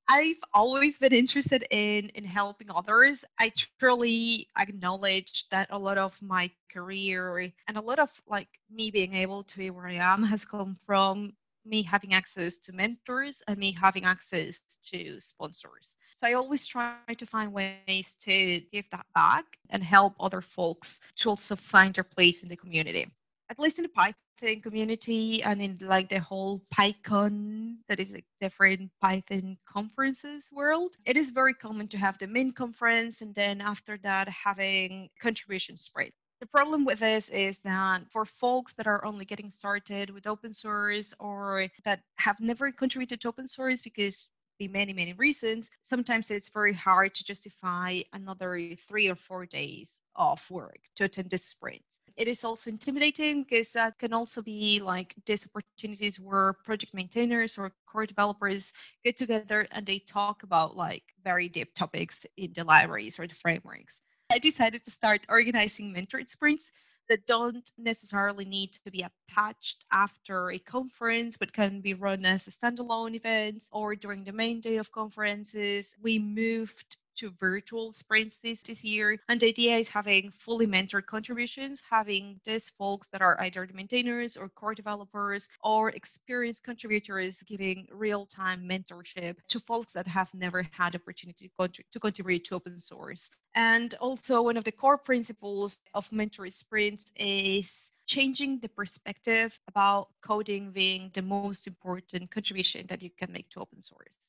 I've 0.09 0.43
always 0.53 0.97
been 0.97 1.13
interested 1.13 1.65
in 1.71 2.09
in 2.15 2.25
helping 2.25 2.69
others. 2.69 3.23
I 3.39 3.53
truly 3.79 4.49
acknowledge 4.57 5.47
that 5.51 5.69
a 5.69 5.79
lot 5.79 5.97
of 5.97 6.21
my 6.21 6.51
career 6.69 7.53
and 7.69 7.77
a 7.77 7.81
lot 7.81 7.99
of 7.99 8.11
like 8.27 8.49
me 8.69 8.91
being 8.91 9.13
able 9.13 9.43
to 9.43 9.57
be 9.57 9.69
where 9.69 9.87
I 9.87 9.93
am 9.93 10.21
has 10.23 10.43
come 10.43 10.77
from 10.85 11.31
me 11.63 11.81
having 11.81 12.13
access 12.13 12.57
to 12.57 12.73
mentors 12.73 13.41
and 13.47 13.57
me 13.57 13.71
having 13.71 14.03
access 14.03 14.59
to 14.91 15.17
sponsors. 15.21 15.95
So 16.19 16.27
I 16.27 16.33
always 16.33 16.67
try 16.67 16.97
to 17.17 17.25
find 17.25 17.53
ways 17.53 18.17
to 18.25 18.59
give 18.73 18.83
that 18.91 19.05
back 19.15 19.45
and 19.69 19.81
help 19.81 20.15
other 20.19 20.41
folks 20.41 20.99
to 21.15 21.29
also 21.29 21.55
find 21.55 21.95
their 21.95 22.03
place 22.03 22.43
in 22.43 22.49
the 22.49 22.57
community. 22.57 23.07
At 23.49 23.57
least 23.57 23.79
in 23.79 23.83
the 23.83 23.89
Python 23.89 24.59
community 24.61 25.41
and 25.43 25.61
in 25.61 25.77
like 25.79 26.09
the 26.09 26.19
whole 26.19 26.61
PyCon, 26.77 27.77
that 27.87 28.01
is 28.01 28.11
like 28.11 28.25
different 28.41 28.91
Python 28.99 29.57
conferences 29.65 30.49
world, 30.51 30.97
it 31.05 31.15
is 31.15 31.29
very 31.29 31.53
common 31.53 31.87
to 31.87 31.97
have 31.97 32.17
the 32.17 32.27
main 32.27 32.51
conference 32.51 33.21
and 33.21 33.33
then 33.33 33.61
after 33.61 33.97
that 34.03 34.27
having 34.27 35.07
contribution 35.21 35.77
sprints. 35.77 36.17
The 36.41 36.47
problem 36.47 36.83
with 36.83 36.99
this 36.99 37.29
is 37.29 37.59
that 37.61 38.11
for 38.11 38.25
folks 38.25 38.73
that 38.73 38.87
are 38.87 39.05
only 39.05 39.23
getting 39.23 39.49
started 39.49 40.09
with 40.09 40.27
open 40.27 40.51
source 40.51 41.13
or 41.17 41.69
that 41.85 42.01
have 42.17 42.41
never 42.41 42.73
contributed 42.73 43.21
to 43.21 43.29
open 43.29 43.47
source 43.47 43.81
because 43.81 44.27
be 44.59 44.67
many, 44.67 44.93
many 44.93 45.13
reasons, 45.13 45.71
sometimes 45.83 46.29
it's 46.29 46.49
very 46.49 46.73
hard 46.73 47.15
to 47.15 47.23
justify 47.23 47.99
another 48.13 48.75
three 48.87 49.07
or 49.07 49.15
four 49.15 49.45
days 49.45 50.01
of 50.15 50.39
work 50.51 50.79
to 50.95 51.05
attend 51.05 51.29
this 51.29 51.45
sprint. 51.45 51.81
It 52.17 52.27
is 52.27 52.43
also 52.43 52.69
intimidating 52.69 53.43
because 53.43 53.71
that 53.71 53.97
can 53.97 54.11
also 54.11 54.41
be 54.41 54.81
like 54.81 55.15
these 55.25 55.47
opportunities 55.47 56.19
where 56.19 56.53
project 56.65 56.93
maintainers 56.93 57.57
or 57.57 57.71
core 57.87 58.05
developers 58.05 58.73
get 59.05 59.15
together 59.15 59.65
and 59.71 59.85
they 59.85 59.99
talk 59.99 60.43
about 60.43 60.75
like 60.75 61.03
very 61.23 61.47
deep 61.47 61.73
topics 61.75 62.25
in 62.35 62.51
the 62.53 62.65
libraries 62.65 63.17
or 63.17 63.27
the 63.27 63.35
frameworks. 63.35 64.01
I 64.31 64.39
decided 64.39 64.83
to 64.83 64.91
start 64.91 65.25
organizing 65.29 65.93
mentored 65.93 66.29
sprints 66.29 66.71
that 67.09 67.25
don't 67.27 67.71
necessarily 67.77 68.45
need 68.45 68.73
to 68.73 68.91
be 68.91 69.03
attached 69.03 69.85
after 69.91 70.51
a 70.51 70.59
conference, 70.59 71.37
but 71.37 71.53
can 71.53 71.81
be 71.81 71.93
run 71.95 72.25
as 72.25 72.47
a 72.47 72.51
standalone 72.51 73.15
events 73.15 73.69
or 73.71 73.95
during 73.95 74.23
the 74.23 74.31
main 74.33 74.61
day 74.61 74.77
of 74.77 74.91
conferences. 74.91 75.95
We 76.01 76.19
moved 76.19 76.97
to 77.19 77.31
virtual 77.39 77.91
sprints 77.91 78.39
this, 78.43 78.61
this 78.63 78.83
year. 78.83 79.17
And 79.27 79.39
the 79.39 79.47
idea 79.47 79.77
is 79.77 79.89
having 79.89 80.31
fully 80.31 80.67
mentored 80.67 81.05
contributions, 81.05 81.81
having 81.89 82.39
these 82.45 82.69
folks 82.77 83.07
that 83.09 83.21
are 83.21 83.39
either 83.41 83.65
the 83.65 83.73
maintainers 83.73 84.37
or 84.37 84.49
core 84.49 84.75
developers 84.75 85.47
or 85.63 85.89
experienced 85.89 86.63
contributors 86.63 87.43
giving 87.43 87.87
real-time 87.91 88.67
mentorship 88.67 89.35
to 89.49 89.59
folks 89.59 89.93
that 89.93 90.07
have 90.07 90.33
never 90.33 90.65
had 90.71 90.95
opportunity 90.95 91.51
to, 91.59 91.69
to 91.91 91.99
contribute 91.99 92.45
to 92.45 92.55
open 92.55 92.79
source. 92.79 93.29
And 93.55 93.93
also 93.95 94.41
one 94.41 94.57
of 94.57 94.63
the 94.63 94.71
core 94.71 94.97
principles 94.97 95.79
of 95.93 96.09
mentored 96.09 96.53
sprints 96.53 97.11
is 97.15 97.91
changing 98.07 98.59
the 98.59 98.69
perspective 98.69 99.59
about 99.67 100.07
coding 100.21 100.71
being 100.71 101.11
the 101.13 101.21
most 101.21 101.67
important 101.67 102.31
contribution 102.31 102.85
that 102.87 103.03
you 103.03 103.09
can 103.09 103.31
make 103.31 103.49
to 103.49 103.59
open 103.59 103.81
source. 103.81 104.28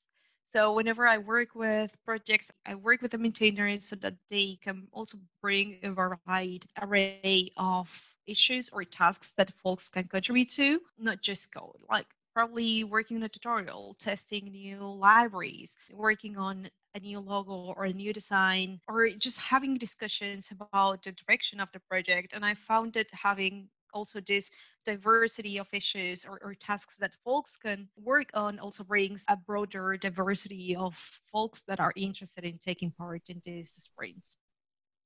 So 0.52 0.72
whenever 0.72 1.06
I 1.06 1.18
work 1.18 1.54
with 1.54 1.96
projects, 2.04 2.50
I 2.66 2.74
work 2.74 3.02
with 3.02 3.12
the 3.12 3.18
maintainers 3.18 3.86
so 3.86 3.94
that 3.96 4.14
they 4.28 4.58
can 4.60 4.88
also 4.92 5.18
bring 5.40 5.78
a 5.84 5.92
varied 5.92 6.64
array 6.82 7.52
of 7.56 7.88
issues 8.26 8.68
or 8.72 8.82
tasks 8.82 9.32
that 9.36 9.52
folks 9.62 9.88
can 9.88 10.08
contribute 10.08 10.50
to, 10.50 10.80
not 10.98 11.22
just 11.22 11.54
code. 11.54 11.76
Like 11.88 12.06
probably 12.34 12.82
working 12.82 13.16
on 13.18 13.22
a 13.22 13.28
tutorial, 13.28 13.94
testing 14.00 14.46
new 14.46 14.78
libraries, 14.80 15.76
working 15.92 16.36
on 16.36 16.68
a 16.96 16.98
new 16.98 17.20
logo 17.20 17.72
or 17.76 17.84
a 17.84 17.92
new 17.92 18.12
design, 18.12 18.80
or 18.88 19.08
just 19.10 19.40
having 19.40 19.78
discussions 19.78 20.50
about 20.50 21.04
the 21.04 21.12
direction 21.12 21.60
of 21.60 21.68
the 21.72 21.80
project. 21.88 22.32
And 22.32 22.44
I 22.44 22.54
found 22.54 22.94
that 22.94 23.06
having 23.12 23.68
also 23.94 24.20
this 24.20 24.50
diversity 24.84 25.58
of 25.58 25.68
issues 25.72 26.24
or, 26.24 26.40
or, 26.42 26.54
tasks 26.54 26.96
that 26.96 27.12
folks 27.24 27.56
can 27.56 27.88
work 27.96 28.30
on 28.34 28.58
also 28.58 28.84
brings 28.84 29.24
a 29.28 29.36
broader 29.36 29.96
diversity 29.96 30.76
of 30.76 30.94
folks 31.32 31.62
that 31.62 31.80
are 31.80 31.92
interested 31.96 32.44
in 32.44 32.58
taking 32.58 32.90
part 32.92 33.22
in 33.28 33.40
these 33.44 33.72
sprints. 33.72 34.36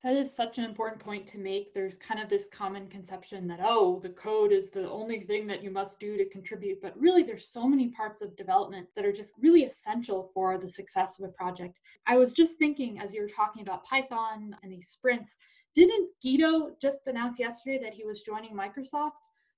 That 0.05 0.17
is 0.17 0.37
such 0.37 0.59
an 0.59 0.65
important 0.65 1.03
point 1.03 1.27
to 1.29 1.39
make. 1.39 1.73
There's 1.73 1.97
kind 1.97 2.21
of 2.21 2.29
this 2.29 2.51
common 2.53 2.89
conception 2.89 3.49
that, 3.49 3.61
oh, 3.63 4.01
the 4.03 4.11
code 4.11 4.53
is 4.53 4.69
the 4.69 4.87
only 4.91 5.21
thing 5.21 5.47
that 5.47 5.63
you 5.63 5.71
must 5.71 5.99
do 5.99 6.19
to 6.19 6.29
contribute. 6.29 6.83
But 6.83 6.93
really, 7.01 7.23
there's 7.23 7.49
so 7.49 7.67
many 7.67 7.89
parts 7.89 8.21
of 8.21 8.37
development 8.37 8.89
that 8.97 9.07
are 9.07 9.13
just 9.13 9.35
really 9.41 9.65
essential 9.65 10.31
for 10.35 10.59
the 10.59 10.69
success 10.69 11.19
of 11.19 11.31
a 11.31 11.33
project. 11.33 11.79
I 12.07 12.19
was 12.19 12.35
just 12.35 12.59
thinking 12.59 12.99
as 12.99 13.15
you 13.15 13.23
were 13.23 13.29
talking 13.29 13.63
about 13.63 13.85
Python 13.85 14.55
and 14.63 14.71
these 14.71 14.89
sprints, 14.89 15.37
didn't 15.75 16.11
Guido 16.23 16.77
just 16.83 17.07
announce 17.07 17.41
yesterday 17.41 17.81
that 17.83 17.95
he 17.95 18.05
was 18.05 18.21
joining 18.21 18.55
Microsoft? 18.55 19.13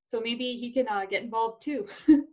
So 0.06 0.20
maybe 0.20 0.56
he 0.56 0.70
can 0.70 0.88
uh, 0.88 1.04
get 1.04 1.22
involved 1.22 1.62
too. 1.62 1.86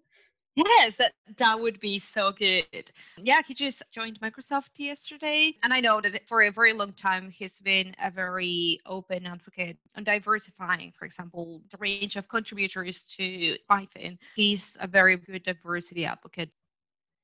Yes, 0.56 0.98
that, 0.98 1.14
that 1.38 1.60
would 1.60 1.80
be 1.80 1.98
so 1.98 2.32
good. 2.32 2.92
Yeah, 3.18 3.42
he 3.46 3.56
just 3.56 3.82
joined 3.92 4.20
Microsoft 4.20 4.78
yesterday. 4.78 5.56
And 5.64 5.74
I 5.74 5.80
know 5.80 6.00
that 6.00 6.28
for 6.28 6.44
a 6.44 6.52
very 6.52 6.74
long 6.74 6.94
time, 6.94 7.32
he's 7.32 7.60
been 7.60 7.96
a 8.04 8.12
very 8.12 8.80
open 8.86 9.26
advocate 9.26 9.78
on 9.98 10.04
diversifying, 10.04 10.94
for 10.98 11.06
example, 11.06 11.64
the 11.72 11.78
range 11.78 12.18
of 12.18 12.28
contributors 12.28 13.02
to 13.18 13.58
Python. 13.68 14.20
He's 14.36 14.78
a 14.80 14.88
very 14.88 15.18
good 15.18 15.42
diversity 15.42 16.06
advocate. 16.06 16.52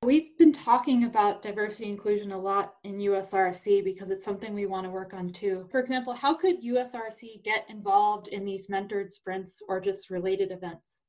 We've 0.01 0.38
been 0.38 0.53
talking 0.53 1.03
about 1.03 1.41
diversity 1.41 1.89
inclusion 1.89 2.32
a 2.32 2.38
lot 2.38 2.75
in 2.86 3.01
US 3.01 3.34
RSE 3.34 3.84
because 3.84 4.12
it's 4.12 4.24
something 4.24 4.53
we 4.53 4.65
want 4.65 4.86
to 4.86 4.89
work 4.89 5.13
on 5.13 5.29
too. 5.29 5.68
For 5.72 5.82
example, 5.82 6.13
how 6.13 6.34
could 6.36 6.63
US 6.63 6.96
RSE 6.96 7.44
get 7.44 7.70
involved 7.70 8.29
in 8.29 8.46
these 8.46 8.70
mentored 8.70 9.12
sprints 9.12 9.62
or 9.68 9.82
just 9.82 10.10
related 10.10 10.51
events? 10.51 11.01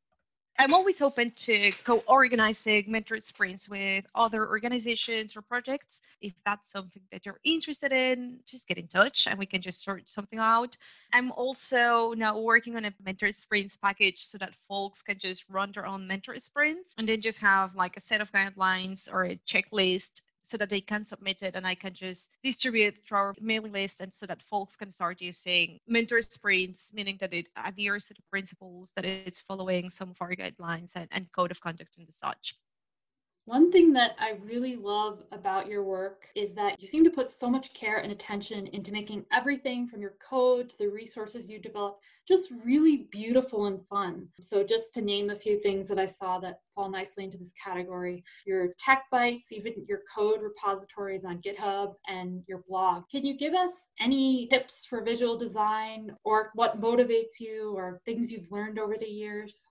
I'm 0.61 0.75
always 0.75 1.00
open 1.00 1.31
to 1.47 1.73
co-organizing 1.87 2.85
mentored 2.85 3.23
sprints 3.23 3.67
with 3.67 4.05
other 4.14 4.47
organizations 4.47 5.35
or 5.35 5.40
projects. 5.40 6.02
If 6.21 6.35
that's 6.45 6.71
something 6.71 7.00
that 7.12 7.25
you're 7.25 7.40
interested 7.45 7.93
in, 7.93 8.40
just 8.45 8.69
get 8.69 8.76
in 8.76 8.87
touch 8.87 9.26
and 9.26 9.38
we 9.38 9.47
can 9.47 9.62
just 9.62 9.83
sort 9.83 10.07
something 10.07 10.38
out. 10.38 10.76
I'm 11.14 11.33
also 11.33 12.12
now 12.14 12.38
working 12.38 12.76
on 12.76 12.85
a 12.85 12.93
mentor 13.02 13.33
sprints 13.33 13.79
package 13.79 14.19
so 14.19 14.37
that 14.37 14.55
folks 14.69 15.00
can 15.00 15.19
just 15.19 15.47
run 15.49 15.73
their 15.73 15.87
own 15.87 16.07
mentor 16.07 16.38
sprints 16.38 16.93
and 16.99 17.09
then 17.09 17.23
just 17.23 17.40
have 17.40 17.75
like 17.75 17.97
a 17.97 18.02
set 18.02 18.21
of 18.21 18.31
guidelines 18.31 19.11
or 19.11 19.25
a 19.25 19.40
checklist 19.47 20.21
so 20.42 20.56
that 20.56 20.70
they 20.70 20.80
can 20.80 21.04
submit 21.04 21.42
it 21.42 21.54
and 21.54 21.66
I 21.66 21.75
can 21.75 21.94
just 21.94 22.30
distribute 22.42 22.99
through 23.06 23.18
our 23.18 23.35
mailing 23.40 23.73
list 23.73 24.00
and 24.00 24.12
so 24.12 24.26
that 24.26 24.42
folks 24.42 24.76
can 24.76 24.90
start 24.90 25.20
using 25.20 25.78
mentor 25.87 26.23
sprints, 26.23 26.92
meaning 26.92 27.18
that 27.20 27.32
it 27.32 27.49
adheres 27.56 28.06
to 28.06 28.14
the 28.14 28.23
principles, 28.30 28.90
that 28.97 29.04
it's 29.04 29.40
following 29.42 29.90
some 29.90 30.11
of 30.11 30.16
our 30.20 30.35
guidelines 30.35 30.92
and, 30.97 31.09
and 31.12 31.30
code 31.32 31.50
of 31.50 31.61
conduct 31.61 31.97
and 31.99 32.06
the 32.06 32.12
such. 32.12 32.54
One 33.50 33.73
thing 33.73 33.92
that 33.95 34.14
I 34.16 34.35
really 34.45 34.76
love 34.76 35.25
about 35.33 35.66
your 35.66 35.83
work 35.83 36.28
is 36.37 36.54
that 36.54 36.80
you 36.80 36.87
seem 36.87 37.02
to 37.02 37.11
put 37.11 37.33
so 37.33 37.50
much 37.50 37.75
care 37.75 37.97
and 37.97 38.12
attention 38.12 38.69
into 38.69 38.92
making 38.92 39.25
everything 39.33 39.88
from 39.88 40.00
your 40.00 40.14
code 40.25 40.71
to 40.71 40.78
the 40.78 40.88
resources 40.88 41.49
you 41.49 41.59
develop 41.59 41.99
just 42.28 42.52
really 42.64 43.09
beautiful 43.11 43.66
and 43.66 43.85
fun. 43.88 44.28
So, 44.40 44.62
just 44.62 44.95
to 44.95 45.02
name 45.02 45.30
a 45.30 45.35
few 45.35 45.59
things 45.59 45.88
that 45.88 45.99
I 45.99 46.07
saw 46.07 46.38
that 46.38 46.61
fall 46.76 46.92
nicely 46.92 47.25
into 47.25 47.38
this 47.38 47.52
category 47.61 48.23
your 48.47 48.69
tech 48.78 49.07
bites, 49.11 49.50
even 49.50 49.75
your 49.88 50.02
code 50.14 50.42
repositories 50.42 51.25
on 51.25 51.40
GitHub, 51.40 51.95
and 52.07 52.45
your 52.47 52.62
blog. 52.69 53.02
Can 53.11 53.26
you 53.26 53.37
give 53.37 53.54
us 53.54 53.88
any 53.99 54.47
tips 54.47 54.87
for 54.87 55.02
visual 55.02 55.37
design 55.37 56.12
or 56.23 56.52
what 56.54 56.80
motivates 56.80 57.40
you 57.40 57.73
or 57.75 58.00
things 58.07 58.30
you've 58.30 58.52
learned 58.52 58.78
over 58.78 58.95
the 58.97 59.11
years? 59.11 59.66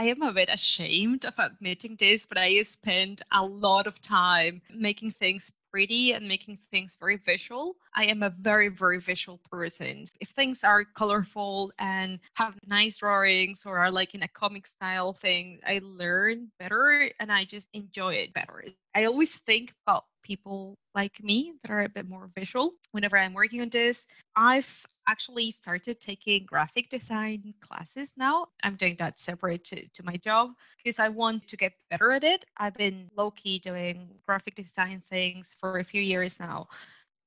I 0.00 0.04
am 0.04 0.22
a 0.22 0.32
bit 0.32 0.48
ashamed 0.48 1.24
of 1.24 1.34
admitting 1.38 1.96
this, 1.98 2.24
but 2.24 2.38
I 2.38 2.62
spend 2.62 3.22
a 3.32 3.44
lot 3.44 3.88
of 3.88 4.00
time 4.00 4.62
making 4.70 5.10
things 5.10 5.50
pretty 5.72 6.12
and 6.12 6.28
making 6.28 6.58
things 6.70 6.94
very 7.00 7.16
visual. 7.16 7.74
I 7.92 8.04
am 8.04 8.22
a 8.22 8.30
very, 8.30 8.68
very 8.68 9.00
visual 9.00 9.40
person. 9.50 10.04
If 10.20 10.28
things 10.28 10.62
are 10.62 10.84
colorful 10.84 11.72
and 11.80 12.20
have 12.34 12.54
nice 12.64 12.98
drawings 12.98 13.66
or 13.66 13.78
are 13.78 13.90
like 13.90 14.14
in 14.14 14.22
a 14.22 14.28
comic 14.28 14.68
style 14.68 15.14
thing, 15.14 15.58
I 15.66 15.80
learn 15.82 16.52
better 16.60 17.10
and 17.18 17.32
I 17.32 17.44
just 17.44 17.68
enjoy 17.72 18.14
it 18.14 18.32
better. 18.32 18.66
I 18.94 19.06
always 19.06 19.36
think 19.36 19.74
about 19.84 20.04
people 20.28 20.76
like 20.94 21.22
me 21.22 21.54
that 21.62 21.72
are 21.72 21.84
a 21.84 21.88
bit 21.88 22.08
more 22.08 22.30
visual 22.36 22.74
whenever 22.92 23.16
I'm 23.16 23.32
working 23.32 23.62
on 23.62 23.70
this. 23.70 24.06
I've 24.36 24.86
actually 25.08 25.50
started 25.50 26.00
taking 26.00 26.44
graphic 26.44 26.90
design 26.90 27.54
classes 27.60 28.12
now. 28.16 28.48
I'm 28.62 28.76
doing 28.76 28.96
that 28.98 29.18
separate 29.18 29.64
to, 29.64 29.88
to 29.88 30.02
my 30.04 30.16
job 30.16 30.50
because 30.76 30.98
I 30.98 31.08
want 31.08 31.48
to 31.48 31.56
get 31.56 31.72
better 31.90 32.12
at 32.12 32.24
it. 32.24 32.44
I've 32.58 32.74
been 32.74 33.10
low 33.16 33.30
key 33.30 33.58
doing 33.58 34.08
graphic 34.26 34.54
design 34.54 35.02
things 35.08 35.54
for 35.58 35.78
a 35.78 35.84
few 35.84 36.02
years 36.02 36.38
now. 36.38 36.68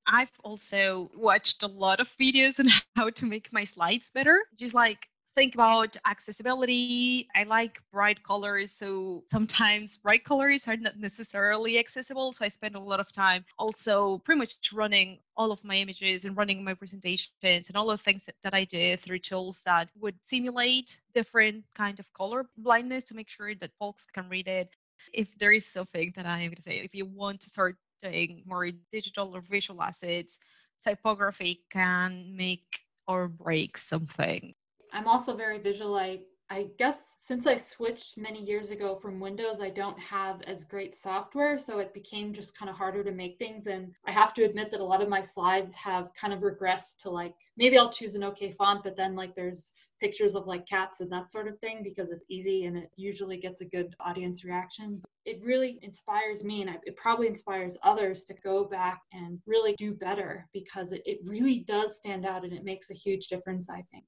I've 0.06 0.32
also 0.44 1.10
watched 1.16 1.64
a 1.64 1.68
lot 1.68 2.00
of 2.00 2.10
videos 2.18 2.60
on 2.60 2.70
how 2.96 3.10
to 3.10 3.26
make 3.26 3.52
my 3.52 3.64
slides 3.64 4.10
better, 4.14 4.44
just 4.58 4.76
like 4.76 5.08
think 5.36 5.54
about 5.54 5.98
accessibility. 6.06 7.28
I 7.36 7.44
like 7.44 7.82
bright 7.92 8.24
colors, 8.24 8.72
so 8.72 9.24
sometimes 9.30 9.98
bright 9.98 10.24
colors 10.24 10.68
are 10.68 10.78
not 10.78 10.98
necessarily 10.98 11.80
accessible. 11.80 12.34
So 12.34 12.46
I 12.46 12.50
spend 12.50 12.76
a 12.76 12.80
lot 12.80 13.00
of 13.00 13.12
time 13.12 13.46
also 13.58 14.20
pretty 14.20 14.40
much 14.40 14.74
running 14.74 15.20
all 15.38 15.52
of 15.52 15.64
my 15.64 15.76
images 15.76 16.26
and 16.26 16.36
running 16.36 16.64
my 16.64 16.74
presentations 16.74 17.68
and 17.68 17.76
all 17.76 17.88
the 17.88 17.98
things 17.98 18.26
that, 18.26 18.36
that 18.44 18.54
I 18.54 18.66
do 18.66 18.98
through 18.98 19.20
tools 19.20 19.62
that 19.66 19.90
would 20.00 20.16
simulate 20.22 21.00
different 21.14 21.64
kind 21.76 22.00
of 22.00 22.12
color 22.14 22.46
blindness 22.58 23.06
to 23.06 23.16
make 23.16 23.30
sure 23.30 23.56
that 23.56 23.72
folks 23.80 24.06
can 24.14 24.28
read 24.30 24.48
it. 24.48 24.70
If 25.14 25.38
there 25.40 25.52
is 25.52 25.66
something 25.66 26.14
that 26.16 26.26
I 26.26 26.42
am 26.42 26.50
going 26.50 26.56
to 26.56 26.62
say, 26.62 26.78
if 26.78 26.94
you 26.94 27.06
want 27.06 27.42
to 27.42 27.50
start 27.50 27.78
doing 28.04 28.44
more 28.46 28.70
digital 28.92 29.36
or 29.36 29.42
visual 29.42 29.82
assets, 29.82 30.40
typography 30.84 31.64
can 31.70 32.36
make 32.36 32.82
or 33.08 33.28
break 33.28 33.78
something. 33.78 34.54
I'm 34.92 35.08
also 35.08 35.36
very 35.36 35.60
visual. 35.60 35.96
I, 35.96 36.20
I 36.50 36.68
guess 36.78 37.16
since 37.18 37.48
I 37.48 37.56
switched 37.56 38.18
many 38.18 38.44
years 38.44 38.72
ago 38.72 38.96
from 38.96 39.22
Windows, 39.22 39.62
I 39.62 39.70
don't 39.70 39.98
have 40.00 40.42
as 40.44 40.66
great 40.66 40.96
software. 40.96 41.58
So 41.58 41.80
it 41.80 41.94
became 41.94 42.34
just 42.34 42.58
kind 42.58 42.70
of 42.70 42.76
harder 42.76 43.04
to 43.06 43.12
make 43.12 43.38
things. 43.38 43.68
And 43.68 43.94
I 44.06 44.12
have 44.12 44.34
to 44.34 44.44
admit 44.44 44.70
that 44.72 44.82
a 44.82 44.86
lot 44.86 45.02
of 45.02 45.08
my 45.08 45.22
slides 45.22 45.76
have 45.76 46.14
kind 46.14 46.34
of 46.34 46.42
regressed 46.42 46.98
to 47.04 47.10
like, 47.10 47.34
maybe 47.56 47.78
I'll 47.78 47.90
choose 47.90 48.16
an 48.16 48.24
okay 48.26 48.52
font, 48.52 48.84
but 48.84 48.98
then 48.98 49.16
like 49.16 49.34
there's 49.34 49.72
pictures 50.02 50.36
of 50.36 50.48
like 50.48 50.68
cats 50.68 51.00
and 51.00 51.12
that 51.12 51.32
sort 51.32 51.48
of 51.48 51.58
thing 51.60 51.84
because 51.84 52.10
it's 52.10 52.26
easy 52.28 52.66
and 52.66 52.76
it 52.76 52.90
usually 52.98 53.38
gets 53.38 53.62
a 53.62 53.66
good 53.66 53.96
audience 54.00 54.44
reaction. 54.44 55.02
It 55.26 55.42
really 55.44 55.80
inspires 55.84 56.44
me 56.44 56.64
and 56.64 56.72
it 56.84 56.98
probably 56.98 57.28
inspires 57.28 57.78
others 57.84 58.26
to 58.26 58.34
go 58.44 58.66
back 58.66 59.02
and 59.14 59.40
really 59.46 59.74
do 59.78 59.94
better 59.94 60.48
because 60.54 60.92
it, 60.92 61.04
it 61.06 61.20
really 61.30 61.60
does 61.60 61.96
stand 61.96 62.26
out 62.26 62.44
and 62.44 62.52
it 62.52 62.66
makes 62.66 62.90
a 62.90 62.96
huge 62.96 63.28
difference, 63.28 63.70
I 63.70 63.86
think. 63.92 64.04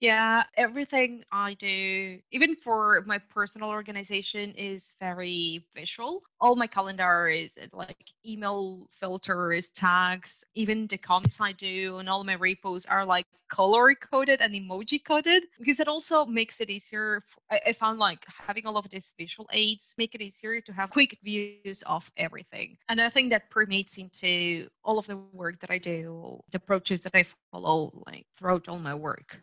Yeah, 0.00 0.44
everything 0.56 1.24
I 1.32 1.54
do, 1.54 2.20
even 2.30 2.54
for 2.54 3.02
my 3.04 3.18
personal 3.18 3.68
organization, 3.70 4.52
is 4.52 4.94
very 5.00 5.66
visual. 5.74 6.22
All 6.40 6.54
my 6.54 6.68
calendar 6.68 7.26
is 7.26 7.58
uh, 7.60 7.66
like 7.72 8.12
email 8.24 8.86
filters, 8.90 9.70
tags, 9.72 10.44
even 10.54 10.86
the 10.86 10.98
comments 10.98 11.40
I 11.40 11.50
do 11.52 11.98
and 11.98 12.08
all 12.08 12.22
my 12.22 12.34
repos 12.34 12.86
are 12.86 13.04
like 13.04 13.26
color 13.48 13.94
coded 13.96 14.40
and 14.40 14.54
emoji 14.54 15.02
coded 15.04 15.46
because 15.58 15.80
it 15.80 15.88
also 15.88 16.24
makes 16.24 16.60
it 16.60 16.70
easier. 16.70 17.20
For, 17.26 17.40
I, 17.50 17.60
I 17.68 17.72
found 17.72 17.98
like 17.98 18.24
having 18.46 18.66
all 18.66 18.76
of 18.76 18.88
these 18.90 19.12
visual 19.18 19.48
aids 19.52 19.94
make 19.98 20.14
it 20.14 20.22
easier 20.22 20.60
to 20.60 20.72
have 20.72 20.90
quick 20.90 21.18
views 21.24 21.82
of 21.86 22.08
everything. 22.16 22.76
And 22.88 23.00
I 23.00 23.08
think 23.08 23.30
that 23.30 23.50
permeates 23.50 23.98
into 23.98 24.68
all 24.84 24.98
of 25.00 25.06
the 25.08 25.16
work 25.16 25.58
that 25.60 25.70
I 25.72 25.78
do, 25.78 26.40
the 26.52 26.58
approaches 26.58 27.00
that 27.02 27.16
I 27.16 27.24
follow 27.52 28.04
like 28.06 28.26
throughout 28.36 28.68
all 28.68 28.78
my 28.78 28.94
work. 28.94 29.42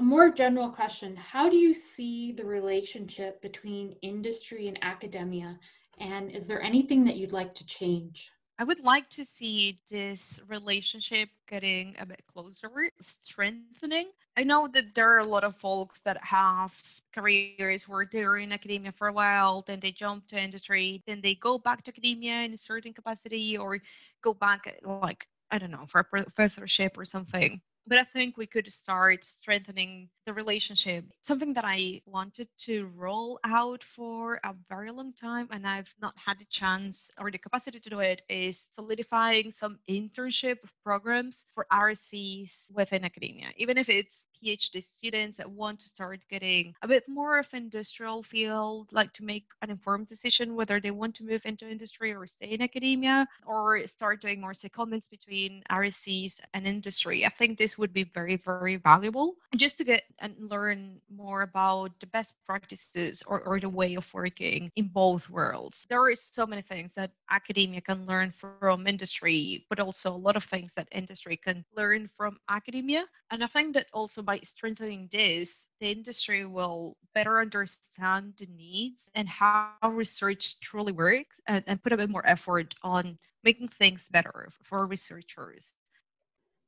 A 0.00 0.02
more 0.02 0.30
general 0.30 0.70
question 0.70 1.14
How 1.14 1.50
do 1.50 1.58
you 1.58 1.74
see 1.74 2.32
the 2.32 2.46
relationship 2.46 3.42
between 3.42 3.96
industry 4.00 4.66
and 4.66 4.78
academia? 4.80 5.58
And 6.00 6.30
is 6.30 6.46
there 6.46 6.62
anything 6.62 7.04
that 7.04 7.16
you'd 7.16 7.32
like 7.32 7.54
to 7.56 7.66
change? 7.66 8.32
I 8.58 8.64
would 8.64 8.82
like 8.82 9.10
to 9.10 9.26
see 9.26 9.78
this 9.90 10.40
relationship 10.48 11.28
getting 11.46 11.96
a 11.98 12.06
bit 12.06 12.22
closer, 12.26 12.70
strengthening. 12.98 14.08
I 14.38 14.42
know 14.42 14.68
that 14.68 14.94
there 14.94 15.12
are 15.16 15.18
a 15.18 15.26
lot 15.26 15.44
of 15.44 15.56
folks 15.56 16.00
that 16.00 16.16
have 16.24 16.72
careers 17.14 17.86
where 17.86 18.08
they're 18.10 18.38
in 18.38 18.52
academia 18.52 18.92
for 18.92 19.08
a 19.08 19.12
while, 19.12 19.64
then 19.66 19.80
they 19.80 19.92
jump 19.92 20.26
to 20.28 20.40
industry, 20.40 21.02
then 21.06 21.20
they 21.20 21.34
go 21.34 21.58
back 21.58 21.84
to 21.84 21.90
academia 21.90 22.36
in 22.36 22.54
a 22.54 22.56
certain 22.56 22.94
capacity 22.94 23.58
or 23.58 23.78
go 24.22 24.32
back, 24.32 24.80
like, 24.82 25.26
I 25.50 25.58
don't 25.58 25.70
know, 25.70 25.84
for 25.86 25.98
a 25.98 26.04
professorship 26.04 26.96
or 26.96 27.04
something 27.04 27.60
but 27.90 27.98
I 27.98 28.04
think 28.04 28.36
we 28.36 28.46
could 28.46 28.72
start 28.72 29.24
strengthening 29.24 30.08
the 30.24 30.32
relationship. 30.32 31.04
Something 31.22 31.54
that 31.54 31.64
I 31.66 32.02
wanted 32.06 32.48
to 32.58 32.86
roll 32.94 33.40
out 33.42 33.82
for 33.82 34.38
a 34.44 34.54
very 34.68 34.92
long 34.92 35.12
time, 35.12 35.48
and 35.50 35.66
I've 35.66 35.92
not 36.00 36.14
had 36.16 36.38
the 36.38 36.44
chance 36.44 37.10
or 37.18 37.32
the 37.32 37.38
capacity 37.38 37.80
to 37.80 37.90
do 37.90 37.98
it, 37.98 38.22
is 38.28 38.68
solidifying 38.70 39.50
some 39.50 39.80
internship 39.88 40.58
programs 40.84 41.46
for 41.52 41.66
RSEs 41.72 42.72
within 42.72 43.04
academia, 43.04 43.48
even 43.56 43.76
if 43.76 43.88
it's 43.88 44.24
PhD 44.42 44.82
students 44.82 45.36
that 45.36 45.50
want 45.50 45.80
to 45.80 45.88
start 45.88 46.20
getting 46.30 46.74
a 46.82 46.88
bit 46.88 47.08
more 47.08 47.38
of 47.38 47.52
industrial 47.52 48.22
field, 48.22 48.92
like 48.92 49.12
to 49.14 49.24
make 49.24 49.44
an 49.62 49.70
informed 49.70 50.08
decision 50.08 50.54
whether 50.54 50.80
they 50.80 50.90
want 50.90 51.14
to 51.16 51.24
move 51.24 51.42
into 51.44 51.68
industry 51.68 52.12
or 52.12 52.26
stay 52.26 52.48
in 52.48 52.62
academia, 52.62 53.26
or 53.46 53.86
start 53.86 54.20
doing 54.20 54.40
more 54.40 54.52
secondments 54.52 55.08
between 55.08 55.62
RSEs 55.70 56.40
and 56.54 56.66
industry. 56.66 57.26
I 57.26 57.30
think 57.30 57.58
this 57.58 57.78
would 57.78 57.92
be 57.92 58.04
very, 58.04 58.36
very 58.36 58.76
valuable 58.76 59.36
and 59.52 59.60
just 59.60 59.78
to 59.78 59.84
get 59.84 60.02
and 60.20 60.34
learn 60.38 61.00
more 61.14 61.42
about 61.42 61.98
the 62.00 62.06
best 62.06 62.34
practices 62.46 63.22
or, 63.26 63.40
or 63.42 63.60
the 63.60 63.68
way 63.68 63.94
of 63.94 64.12
working 64.14 64.70
in 64.76 64.88
both 64.88 65.28
worlds. 65.28 65.86
There 65.88 66.10
is 66.10 66.20
so 66.20 66.46
many 66.46 66.62
things 66.62 66.94
that 66.94 67.10
academia 67.30 67.80
can 67.80 68.06
learn 68.06 68.32
from 68.32 68.86
industry, 68.86 69.66
but 69.68 69.80
also 69.80 70.14
a 70.14 70.16
lot 70.16 70.36
of 70.36 70.44
things 70.44 70.74
that 70.74 70.88
industry 70.92 71.36
can 71.36 71.64
learn 71.76 72.08
from 72.16 72.38
academia. 72.48 73.04
And 73.30 73.42
I 73.42 73.46
think 73.46 73.74
that 73.74 73.86
also 73.92 74.22
by 74.30 74.38
strengthening 74.44 75.08
this, 75.10 75.66
the 75.80 75.90
industry 75.90 76.46
will 76.46 76.96
better 77.16 77.40
understand 77.40 78.32
the 78.38 78.46
needs 78.56 79.10
and 79.16 79.28
how 79.28 79.72
research 79.90 80.60
truly 80.60 80.92
works 80.92 81.40
and, 81.48 81.64
and 81.66 81.82
put 81.82 81.92
a 81.92 81.96
bit 81.96 82.08
more 82.08 82.24
effort 82.24 82.72
on 82.84 83.18
making 83.42 83.66
things 83.66 84.08
better 84.08 84.48
for 84.62 84.86
researchers. 84.86 85.74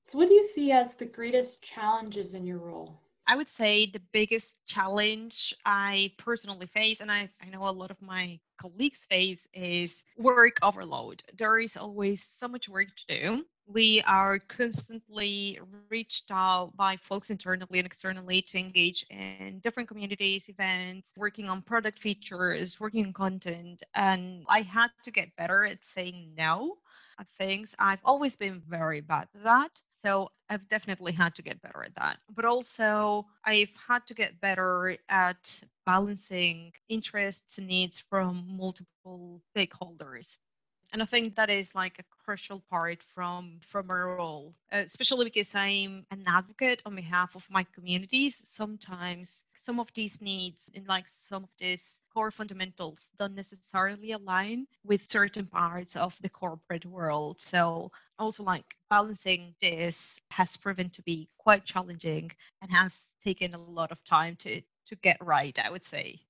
So, 0.07 0.18
what 0.18 0.29
do 0.29 0.35
you 0.35 0.42
see 0.42 0.72
as 0.72 0.96
the 0.96 1.05
greatest 1.05 1.62
challenges 1.62 2.35
in 2.35 2.44
your 2.44 2.59
role? 2.59 2.98
I 3.29 3.37
would 3.37 3.48
say 3.48 3.87
the 3.87 4.03
biggest 4.12 4.59
challenge 4.66 5.55
I 5.64 6.11
personally 6.18 6.66
face, 6.66 7.01
and 7.01 7.12
I, 7.12 7.31
I 7.40 7.48
know 7.51 7.68
a 7.68 7.70
lot 7.70 7.92
of 7.92 8.03
my 8.03 8.40
colleagues 8.59 9.05
face, 9.09 9.46
is 9.55 10.03
work 10.18 10.57
overload. 10.62 11.22
There 11.38 11.61
is 11.61 11.77
always 11.77 12.25
so 12.25 12.48
much 12.48 12.68
work 12.68 12.88
to 12.96 13.20
do 13.20 13.44
we 13.66 14.03
are 14.03 14.38
constantly 14.38 15.59
reached 15.88 16.31
out 16.31 16.72
by 16.77 16.96
folks 16.96 17.31
internally 17.31 17.79
and 17.79 17.87
externally 17.87 18.42
to 18.42 18.59
engage 18.59 19.05
in 19.11 19.61
different 19.62 19.88
communities, 19.88 20.48
events, 20.48 21.12
working 21.16 21.48
on 21.48 21.62
product 21.62 21.98
features, 21.98 22.81
working 22.81 23.07
on 23.07 23.12
content. 23.12 23.83
And 23.94 24.44
I 24.48 24.62
had 24.62 24.90
to 25.05 25.11
get 25.11 25.35
better 25.37 25.64
at 25.64 25.85
saying 25.85 26.33
no 26.37 26.77
at 27.18 27.29
things. 27.38 27.75
I've 27.79 28.01
always 28.05 28.37
been 28.37 28.62
very 28.68 29.01
bad 29.01 29.29
at 29.35 29.44
that. 29.44 29.70
So 30.05 30.31
I've 30.51 30.66
definitely 30.68 31.12
had 31.12 31.35
to 31.37 31.42
get 31.42 31.62
better 31.62 31.85
at 31.85 31.94
that. 31.94 32.18
But 32.35 32.44
also, 32.44 33.27
I've 33.44 33.72
had 33.88 34.05
to 34.09 34.14
get 34.14 34.40
better 34.40 34.96
at 35.09 35.62
balancing 35.87 36.72
interests 36.88 37.59
and 37.59 37.68
needs 37.68 38.03
from 38.11 38.44
multiple 38.48 39.40
stakeholders 39.57 40.37
and 40.92 41.02
i 41.02 41.07
think 41.07 41.35
that 41.35 41.50
is 41.50 41.74
like 41.74 41.98
a 41.98 42.05
crucial 42.24 42.62
part 42.70 43.02
from 43.14 43.59
from 43.61 43.90
our 43.90 44.16
role 44.16 44.55
uh, 44.72 44.78
especially 44.78 45.24
because 45.24 45.55
i'm 45.55 46.05
an 46.11 46.24
advocate 46.26 46.83
on 46.87 46.94
behalf 46.96 47.35
of 47.35 47.44
my 47.50 47.64
communities. 47.74 48.40
Sometimes 48.44 49.44
some 49.55 49.81
of 49.81 49.92
these 49.94 50.20
needs 50.20 50.70
and 50.74 50.87
like 50.88 51.07
some 51.09 51.44
of 51.44 51.50
these 51.59 52.00
core 52.12 52.31
fundamentals 52.31 53.11
don't 53.18 53.35
necessarily 53.35 54.12
align 54.12 54.66
with 54.85 55.09
certain 55.09 55.46
parts 55.46 55.96
of 55.96 56.16
the 56.22 56.28
corporate 56.28 56.87
world. 56.87 57.40
So 57.40 57.90
also 58.18 58.42
like 58.44 58.64
balancing 58.90 59.55
this 59.61 60.20
has 60.31 60.57
proven 60.57 60.90
to 60.90 61.02
be 61.02 61.28
quite 61.38 61.64
challenging 61.64 62.31
and 62.61 62.70
has 62.70 63.12
taken 63.24 63.55
a 63.55 63.61
lot 63.61 63.92
of 63.92 64.05
time 64.05 64.37
to 64.37 64.61
to 64.87 64.96
get 64.96 65.16
right 65.20 65.59
i 65.64 65.70
would 65.70 65.85
say 65.85 66.20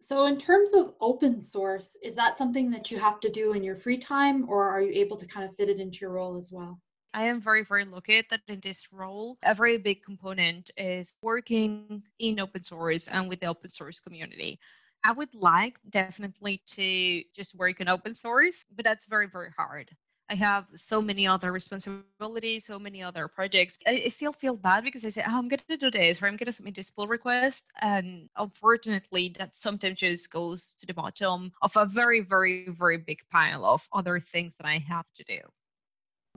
so, 0.00 0.26
in 0.26 0.38
terms 0.38 0.72
of 0.72 0.94
open 1.00 1.42
source, 1.42 1.96
is 2.02 2.16
that 2.16 2.38
something 2.38 2.70
that 2.70 2.90
you 2.90 2.98
have 2.98 3.20
to 3.20 3.30
do 3.30 3.52
in 3.52 3.62
your 3.62 3.76
free 3.76 3.98
time, 3.98 4.48
or 4.48 4.68
are 4.68 4.80
you 4.80 4.92
able 4.94 5.16
to 5.18 5.26
kind 5.26 5.46
of 5.46 5.54
fit 5.54 5.68
it 5.68 5.78
into 5.78 5.98
your 6.00 6.10
role 6.12 6.36
as 6.36 6.50
well? 6.52 6.80
I 7.12 7.24
am 7.24 7.40
very, 7.40 7.64
very 7.64 7.84
lucky 7.84 8.22
that 8.30 8.40
in 8.48 8.60
this 8.60 8.92
role, 8.92 9.36
a 9.42 9.54
very 9.54 9.78
big 9.78 10.02
component 10.02 10.70
is 10.76 11.14
working 11.22 12.02
in 12.18 12.40
open 12.40 12.62
source 12.62 13.08
and 13.08 13.28
with 13.28 13.40
the 13.40 13.46
open 13.46 13.70
source 13.70 14.00
community. 14.00 14.60
I 15.04 15.12
would 15.12 15.34
like 15.34 15.78
definitely 15.90 16.62
to 16.68 17.22
just 17.34 17.54
work 17.54 17.80
in 17.80 17.88
open 17.88 18.14
source, 18.14 18.64
but 18.74 18.84
that's 18.84 19.06
very, 19.06 19.26
very 19.28 19.50
hard. 19.56 19.90
I 20.30 20.36
have 20.36 20.66
so 20.74 21.02
many 21.02 21.26
other 21.26 21.50
responsibilities, 21.50 22.64
so 22.66 22.78
many 22.78 23.02
other 23.02 23.26
projects. 23.26 23.76
I, 23.84 24.02
I 24.04 24.08
still 24.08 24.32
feel 24.32 24.54
bad 24.54 24.84
because 24.84 25.04
I 25.04 25.08
say, 25.08 25.24
oh, 25.26 25.36
I'm 25.36 25.48
going 25.48 25.60
to 25.68 25.76
do 25.76 25.90
this 25.90 26.22
or 26.22 26.28
I'm 26.28 26.36
going 26.36 26.46
to 26.46 26.52
submit 26.52 26.76
this 26.76 26.88
pull 26.88 27.08
request. 27.08 27.66
And 27.80 28.28
unfortunately, 28.36 29.34
that 29.38 29.56
sometimes 29.56 29.98
just 29.98 30.30
goes 30.30 30.76
to 30.78 30.86
the 30.86 30.94
bottom 30.94 31.50
of 31.62 31.76
a 31.76 31.84
very, 31.84 32.20
very, 32.20 32.68
very 32.68 32.96
big 32.96 33.18
pile 33.32 33.64
of 33.64 33.82
other 33.92 34.20
things 34.20 34.52
that 34.58 34.68
I 34.68 34.78
have 34.78 35.06
to 35.16 35.24
do. 35.24 35.40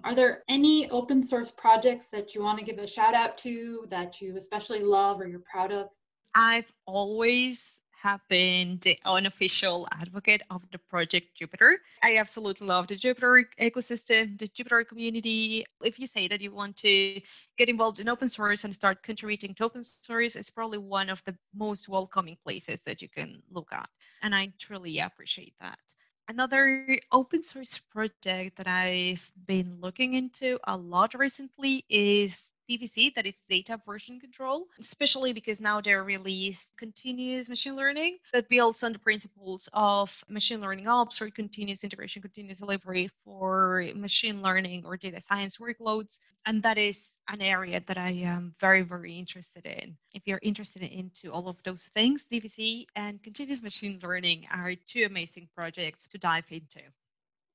Are 0.04 0.16
there 0.16 0.44
any 0.50 0.90
open 0.90 1.22
source 1.22 1.52
projects 1.52 2.10
that 2.10 2.34
you 2.34 2.42
want 2.42 2.58
to 2.58 2.66
give 2.66 2.80
a 2.80 2.88
shout 2.88 3.14
out 3.14 3.38
to 3.40 3.86
that 3.92 4.20
you 4.20 4.38
especially 4.38 4.80
love 4.80 5.22
or 5.22 5.28
you're 5.28 5.40
proud 5.40 5.72
of? 5.72 5.90
I've 6.34 6.72
always 6.88 7.83
have 8.04 8.20
been 8.28 8.78
the 8.82 9.00
unofficial 9.06 9.88
advocate 9.94 10.42
of 10.50 10.62
the 10.74 10.78
project 10.78 11.40
Jupyter. 11.40 11.76
I 12.04 12.18
absolutely 12.18 12.68
love 12.68 12.88
the 12.88 12.98
Jupyter 12.98 13.46
ecosystem, 13.60 14.38
the 14.38 14.50
Jupyter 14.50 14.86
community. 14.86 15.66
If 15.82 16.00
you 16.00 16.08
say 16.08 16.28
that 16.28 16.42
you 16.42 16.54
want 16.54 16.76
to 16.78 17.22
get 17.58 17.70
involved 17.70 18.02
in 18.02 18.10
open 18.10 18.28
source 18.28 18.66
and 18.66 18.76
start 18.76 19.04
contributing 19.04 19.56
to 19.56 19.64
open 19.64 19.84
source, 19.84 20.36
it's 20.36 20.50
probably 20.50 20.80
one 20.80 21.10
of 21.10 21.24
the 21.24 21.36
most 21.56 21.88
welcoming 21.88 22.38
places 22.44 22.82
that 22.84 23.02
you 23.02 23.08
can 23.08 23.42
look 23.50 23.70
at. 23.72 23.90
And 24.22 24.36
I 24.36 24.52
truly 24.60 25.00
appreciate 25.00 25.56
that. 25.62 25.80
Another 26.28 27.00
open 27.12 27.44
source 27.44 27.80
project 27.80 28.58
that 28.58 28.68
I've 28.68 29.30
been 29.46 29.80
looking 29.82 30.14
into 30.14 30.60
a 30.66 30.76
lot 30.76 31.14
recently 31.14 31.84
is 31.90 32.53
DVC, 32.70 33.14
that 33.16 33.26
is 33.26 33.42
data 33.50 33.80
version 33.86 34.20
control, 34.20 34.68
especially 34.80 35.34
because 35.34 35.60
now 35.60 35.82
they're 35.82 36.04
released 36.04 36.78
continuous 36.78 37.50
machine 37.50 37.76
learning 37.76 38.18
that 38.32 38.50
builds 38.50 38.84
on 38.84 38.94
the 38.94 39.00
principles 39.00 39.70
of 39.74 40.24
machine 40.30 40.62
learning 40.62 40.88
ops 40.88 41.22
or 41.22 41.30
continuous 41.30 41.84
integration, 41.84 42.22
continuous 42.22 42.60
delivery 42.60 43.10
for 43.24 43.86
machine 43.96 44.42
learning 44.42 44.86
or 44.86 44.98
data 44.98 45.22
science 45.22 45.58
workloads. 45.58 46.20
And 46.46 46.62
that 46.64 46.78
is 46.78 47.16
an 47.30 47.42
area 47.42 47.82
that 47.86 47.98
I 47.98 48.12
am 48.12 48.54
very, 48.60 48.82
very 48.82 49.18
interested 49.18 49.66
in. 49.66 49.98
If 50.14 50.24
you're 50.26 50.40
interested 50.42 50.84
into 50.84 51.32
all 51.32 51.48
of 51.48 51.58
those 51.64 51.84
things, 51.94 52.28
DVC 52.32 52.86
and 52.96 53.22
continuous 53.24 53.62
machine 53.62 54.00
learning 54.04 54.48
are 54.52 54.76
two 54.76 55.06
amazing 55.06 55.50
projects 55.56 56.08
to 56.08 56.18
dive 56.18 56.46
into. 56.50 56.82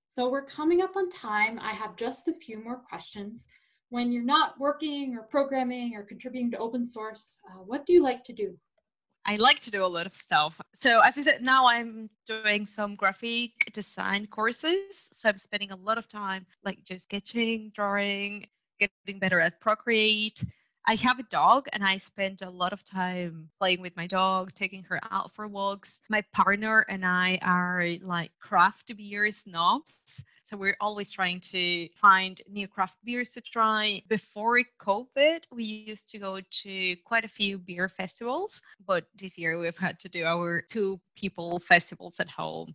So 0.09 0.31
we're 0.31 0.47
coming 0.47 0.81
up 0.81 0.97
on 0.97 1.11
time. 1.11 1.59
I 1.61 1.73
have 1.75 1.97
just 1.97 2.29
a 2.29 2.33
few 2.33 2.62
more 2.62 2.77
questions 2.77 3.47
when 3.90 4.12
you're 4.12 4.22
not 4.22 4.59
working 4.59 5.16
or 5.16 5.22
programming 5.22 5.94
or 5.94 6.03
contributing 6.03 6.51
to 6.51 6.59
open 6.59 6.87
source, 6.87 7.38
uh, 7.48 7.62
what 7.62 7.87
do 7.87 7.92
you 7.92 8.03
like 8.03 8.24
to 8.24 8.33
do? 8.33 8.57
I 9.24 9.37
like 9.37 9.61
to 9.61 9.70
do 9.70 9.85
a 9.85 9.87
lot 9.87 10.07
of 10.07 10.14
stuff. 10.14 10.59
So 10.72 11.01
as 11.01 11.18
I 11.18 11.22
said, 11.22 11.42
now 11.42 11.66
I'm 11.66 12.09
doing 12.27 12.64
some 12.64 12.96
graphic 12.96 13.51
design 13.72 14.27
courses. 14.27 15.11
So 15.12 15.29
I'm 15.29 15.37
spending 15.37 15.70
a 15.70 15.77
lot 15.77 15.98
of 15.98 16.09
time 16.09 16.46
like 16.64 16.83
just 16.85 17.05
sketching, 17.05 17.70
drawing, 17.74 18.46
getting 18.81 19.18
better 19.18 19.40
at 19.40 19.61
Procreate. 19.61 20.42
I 20.88 20.94
have 21.03 21.18
a 21.18 21.24
dog 21.24 21.66
and 21.74 21.85
I 21.85 21.98
spend 21.98 22.40
a 22.40 22.48
lot 22.48 22.72
of 22.72 22.83
time 22.83 23.51
playing 23.59 23.83
with 23.83 23.94
my 23.94 24.07
dog, 24.07 24.55
taking 24.55 24.83
her 24.85 24.98
out 25.11 25.35
for 25.35 25.46
walks. 25.46 26.01
My 26.09 26.22
partner 26.33 26.87
and 26.88 27.05
I 27.05 27.38
are 27.42 27.85
like 28.01 28.31
craft 28.40 28.96
beer 28.96 29.31
snobs. 29.31 29.92
So 30.44 30.57
we're 30.57 30.79
always 30.81 31.12
trying 31.12 31.40
to 31.53 31.90
find 31.90 32.40
new 32.48 32.66
craft 32.66 32.96
beers 33.05 33.33
to 33.33 33.42
try. 33.42 34.01
Before 34.09 34.62
COVID, 34.81 35.44
we 35.53 35.64
used 35.64 36.09
to 36.09 36.18
go 36.18 36.40
to 36.40 36.96
quite 37.05 37.27
a 37.27 37.29
few 37.29 37.59
beer 37.59 37.90
festivals, 37.90 38.62
but 38.87 39.05
this 39.14 39.37
year 39.37 39.59
we've 39.59 39.77
had 39.77 40.01
to 40.01 40.09
do 40.09 40.24
our 40.24 40.62
two 40.70 40.98
people 41.14 41.59
festivals 41.59 42.18
at 42.18 42.31
home 42.31 42.74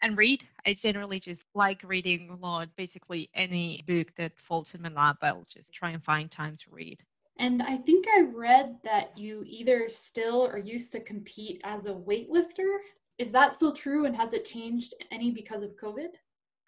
and 0.00 0.16
read. 0.16 0.42
I 0.66 0.72
generally 0.72 1.20
just 1.20 1.42
like 1.54 1.82
reading 1.84 2.30
a 2.30 2.36
lot. 2.36 2.70
Basically, 2.74 3.28
any 3.34 3.84
book 3.86 4.14
that 4.16 4.32
falls 4.38 4.74
in 4.74 4.80
my 4.80 4.88
lap, 4.88 5.18
I'll 5.20 5.44
just 5.54 5.74
try 5.74 5.90
and 5.90 6.02
find 6.02 6.30
time 6.30 6.56
to 6.56 6.64
read. 6.70 6.98
And 7.40 7.62
I 7.62 7.78
think 7.78 8.04
I 8.06 8.20
read 8.20 8.76
that 8.84 9.16
you 9.16 9.42
either 9.46 9.88
still 9.88 10.46
or 10.46 10.58
used 10.58 10.92
to 10.92 11.00
compete 11.00 11.58
as 11.64 11.86
a 11.86 11.92
weightlifter. 11.92 12.76
Is 13.16 13.32
that 13.32 13.56
still 13.56 13.72
true? 13.72 14.04
And 14.04 14.14
has 14.14 14.34
it 14.34 14.44
changed 14.44 14.92
any 15.10 15.30
because 15.30 15.62
of 15.62 15.74
COVID? 15.82 16.10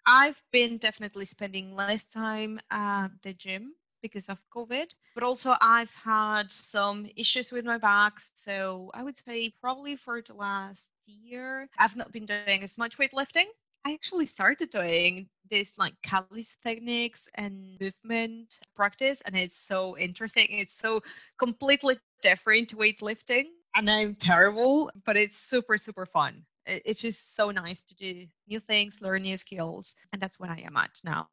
I've 0.07 0.41
been 0.51 0.79
definitely 0.79 1.25
spending 1.25 1.75
less 1.75 2.07
time 2.07 2.59
at 2.71 3.09
the 3.21 3.33
gym 3.33 3.73
because 4.01 4.29
of 4.29 4.41
COVID, 4.53 4.87
but 5.13 5.23
also 5.23 5.53
I've 5.61 5.93
had 5.93 6.49
some 6.49 7.07
issues 7.15 7.51
with 7.51 7.65
my 7.65 7.77
back. 7.77 8.13
So 8.33 8.89
I 8.95 9.03
would 9.03 9.15
say 9.15 9.53
probably 9.61 9.95
for 9.95 10.23
the 10.23 10.33
last 10.33 10.89
year, 11.05 11.69
I've 11.77 11.95
not 11.95 12.11
been 12.11 12.25
doing 12.25 12.63
as 12.63 12.79
much 12.79 12.97
weightlifting. 12.97 13.45
I 13.85 13.93
actually 13.93 14.25
started 14.25 14.69
doing 14.69 15.27
this 15.49 15.77
like 15.77 15.93
calisthenics 16.03 17.27
and 17.35 17.77
movement 17.79 18.55
practice, 18.75 19.21
and 19.25 19.35
it's 19.35 19.57
so 19.57 19.97
interesting. 19.97 20.47
It's 20.49 20.77
so 20.77 21.01
completely 21.37 21.99
different 22.21 22.69
to 22.69 22.77
weightlifting, 22.77 23.45
and 23.75 23.89
I'm 23.89 24.15
terrible, 24.15 24.89
but 25.05 25.17
it's 25.17 25.37
super, 25.37 25.77
super 25.77 26.05
fun 26.05 26.45
it's 26.65 27.01
just 27.01 27.35
so 27.35 27.51
nice 27.51 27.83
to 27.83 27.95
do 27.95 28.25
new 28.47 28.59
things, 28.59 29.01
learn 29.01 29.23
new 29.23 29.37
skills, 29.37 29.95
and 30.11 30.21
that's 30.21 30.39
what 30.39 30.49
I 30.49 30.61
am 30.65 30.77
at 30.77 30.91
now. 31.03 31.27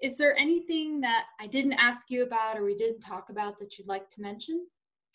Is 0.00 0.16
there 0.16 0.36
anything 0.36 1.00
that 1.00 1.26
I 1.40 1.46
didn't 1.46 1.74
ask 1.74 2.10
you 2.10 2.22
about 2.22 2.56
or 2.56 2.64
we 2.64 2.76
didn't 2.76 3.00
talk 3.00 3.30
about 3.30 3.58
that 3.58 3.78
you'd 3.78 3.88
like 3.88 4.08
to 4.10 4.20
mention? 4.20 4.66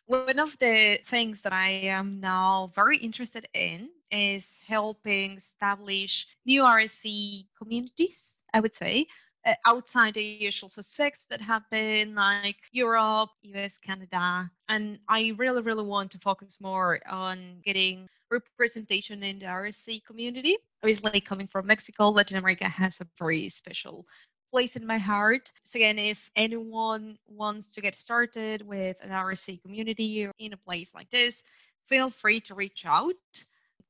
One 0.05 0.37
of 0.39 0.57
the 0.59 0.99
things 1.05 1.41
that 1.41 1.53
I 1.53 1.69
am 1.69 2.19
now 2.19 2.71
very 2.75 2.97
interested 2.97 3.47
in 3.53 3.89
is 4.11 4.61
helping 4.67 5.37
establish 5.37 6.27
new 6.45 6.63
RSE 6.63 7.45
communities, 7.57 8.39
I 8.53 8.59
would 8.59 8.73
say, 8.73 9.07
uh, 9.45 9.55
outside 9.65 10.15
the 10.15 10.23
usual 10.23 10.67
suspects 10.67 11.25
that 11.29 11.39
have 11.41 11.63
been 11.69 12.15
like 12.15 12.57
Europe, 12.71 13.29
US, 13.43 13.77
Canada. 13.77 14.51
And 14.67 14.99
I 15.07 15.33
really, 15.37 15.61
really 15.61 15.85
want 15.85 16.11
to 16.11 16.19
focus 16.19 16.57
more 16.59 16.99
on 17.09 17.61
getting 17.63 18.09
representation 18.29 19.23
in 19.23 19.39
the 19.39 19.45
RSE 19.45 20.03
community. 20.05 20.57
Obviously, 20.83 21.21
coming 21.21 21.47
from 21.47 21.67
Mexico, 21.67 22.09
Latin 22.09 22.37
America 22.37 22.67
has 22.67 22.99
a 22.99 23.07
very 23.17 23.47
special 23.49 24.05
place 24.53 24.75
in 24.75 24.85
my 24.85 24.99
heart. 24.99 25.49
So 25.63 25.77
again, 25.77 25.97
if 25.97 26.29
anyone 26.35 27.17
wants 27.27 27.69
to 27.73 27.81
get 27.81 27.95
started 27.95 28.61
with 28.61 28.97
an 29.01 29.09
RSE 29.09 29.59
community 29.63 30.29
in 30.37 30.53
a 30.53 30.57
place 30.57 30.93
like 30.93 31.09
this, 31.09 31.43
feel 31.89 32.11
free 32.11 32.39
to 32.41 32.53
reach 32.53 32.85
out 32.85 33.15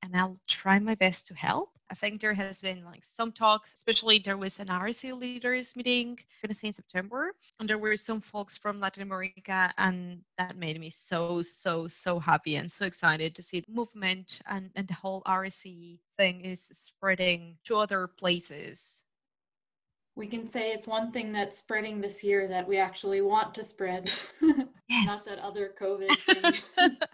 and 0.01 0.15
I'll 0.15 0.39
try 0.47 0.79
my 0.79 0.95
best 0.95 1.27
to 1.27 1.35
help. 1.35 1.69
I 1.91 1.95
think 1.95 2.21
there 2.21 2.33
has 2.33 2.61
been 2.61 2.85
like 2.85 3.03
some 3.03 3.33
talks, 3.33 3.73
especially 3.75 4.19
there 4.19 4.37
was 4.37 4.59
an 4.61 4.67
RSE 4.67 5.19
leaders 5.19 5.75
meeting, 5.75 6.17
gonna 6.41 6.53
say 6.53 6.69
in 6.69 6.73
September, 6.73 7.33
and 7.59 7.69
there 7.69 7.77
were 7.77 7.97
some 7.97 8.21
folks 8.21 8.57
from 8.57 8.79
Latin 8.79 9.03
America, 9.03 9.69
and 9.77 10.21
that 10.37 10.55
made 10.55 10.79
me 10.79 10.89
so, 10.89 11.41
so, 11.41 11.89
so 11.89 12.19
happy 12.19 12.55
and 12.55 12.71
so 12.71 12.85
excited 12.85 13.35
to 13.35 13.43
see 13.43 13.59
the 13.59 13.71
movement 13.71 14.39
and, 14.47 14.71
and 14.77 14.87
the 14.87 14.93
whole 14.93 15.23
RSE 15.23 15.99
thing 16.17 16.39
is 16.39 16.61
spreading 16.71 17.57
to 17.65 17.75
other 17.75 18.07
places. 18.07 19.02
We 20.15 20.27
can 20.27 20.47
say 20.47 20.71
it's 20.71 20.85
one 20.85 21.11
thing 21.11 21.31
that's 21.31 21.57
spreading 21.57 21.99
this 21.99 22.23
year 22.23 22.47
that 22.47 22.67
we 22.67 22.77
actually 22.77 23.21
want 23.21 23.55
to 23.55 23.63
spread, 23.63 24.11
yes. 24.41 25.05
not 25.05 25.25
that 25.25 25.39
other 25.39 25.73
COVID 25.79 26.09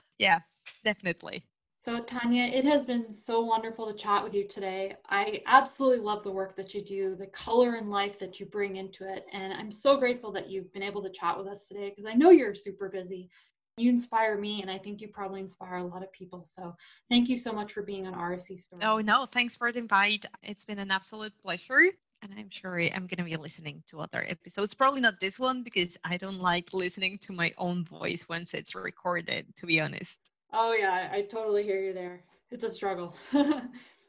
yeah, 0.17 0.39
definitely. 0.83 1.45
So, 1.81 2.01
Tania, 2.01 2.43
it 2.43 2.65
has 2.65 2.83
been 2.83 3.13
so 3.13 3.39
wonderful 3.39 3.87
to 3.87 3.97
chat 3.97 4.21
with 4.21 4.33
you 4.33 4.45
today. 4.45 4.95
I 5.09 5.41
absolutely 5.45 6.03
love 6.03 6.23
the 6.23 6.31
work 6.31 6.57
that 6.57 6.73
you 6.73 6.83
do, 6.83 7.15
the 7.15 7.27
color 7.27 7.75
and 7.75 7.89
life 7.89 8.19
that 8.19 8.37
you 8.37 8.45
bring 8.47 8.75
into 8.75 9.09
it. 9.09 9.25
And 9.31 9.53
I'm 9.53 9.71
so 9.71 9.95
grateful 9.95 10.33
that 10.33 10.49
you've 10.49 10.73
been 10.73 10.83
able 10.83 11.01
to 11.03 11.09
chat 11.09 11.37
with 11.37 11.47
us 11.47 11.69
today 11.69 11.89
because 11.89 12.05
I 12.05 12.15
know 12.15 12.31
you're 12.31 12.53
super 12.53 12.89
busy. 12.89 13.29
You 13.77 13.89
inspire 13.89 14.37
me, 14.37 14.61
and 14.61 14.69
I 14.69 14.77
think 14.77 14.99
you 14.99 15.07
probably 15.07 15.39
inspire 15.39 15.77
a 15.77 15.85
lot 15.85 16.03
of 16.03 16.11
people. 16.11 16.43
So 16.43 16.75
thank 17.09 17.29
you 17.29 17.37
so 17.37 17.53
much 17.53 17.71
for 17.71 17.81
being 17.81 18.07
on 18.07 18.13
RSE 18.13 18.59
Stories. 18.59 18.83
Oh, 18.85 18.99
no, 18.99 19.25
thanks 19.25 19.55
for 19.55 19.71
the 19.71 19.79
invite. 19.79 20.25
It's 20.43 20.65
been 20.65 20.79
an 20.79 20.91
absolute 20.91 21.31
pleasure. 21.41 21.85
And 22.21 22.33
I'm 22.37 22.49
sure 22.49 22.79
I'm 22.79 23.07
going 23.07 23.17
to 23.17 23.23
be 23.23 23.37
listening 23.37 23.81
to 23.89 24.01
other 24.01 24.25
episodes. 24.27 24.73
Probably 24.73 24.99
not 24.99 25.19
this 25.19 25.39
one 25.39 25.63
because 25.63 25.97
I 26.03 26.17
don't 26.17 26.39
like 26.39 26.73
listening 26.73 27.17
to 27.19 27.33
my 27.33 27.53
own 27.57 27.85
voice 27.85 28.27
once 28.27 28.53
it's 28.53 28.75
recorded, 28.75 29.45
to 29.57 29.65
be 29.65 29.79
honest. 29.79 30.17
Oh, 30.51 30.73
yeah, 30.73 31.09
I 31.11 31.21
totally 31.21 31.63
hear 31.63 31.81
you 31.81 31.93
there. 31.93 32.23
It's 32.51 32.63
a 32.63 32.71
struggle. 32.71 33.15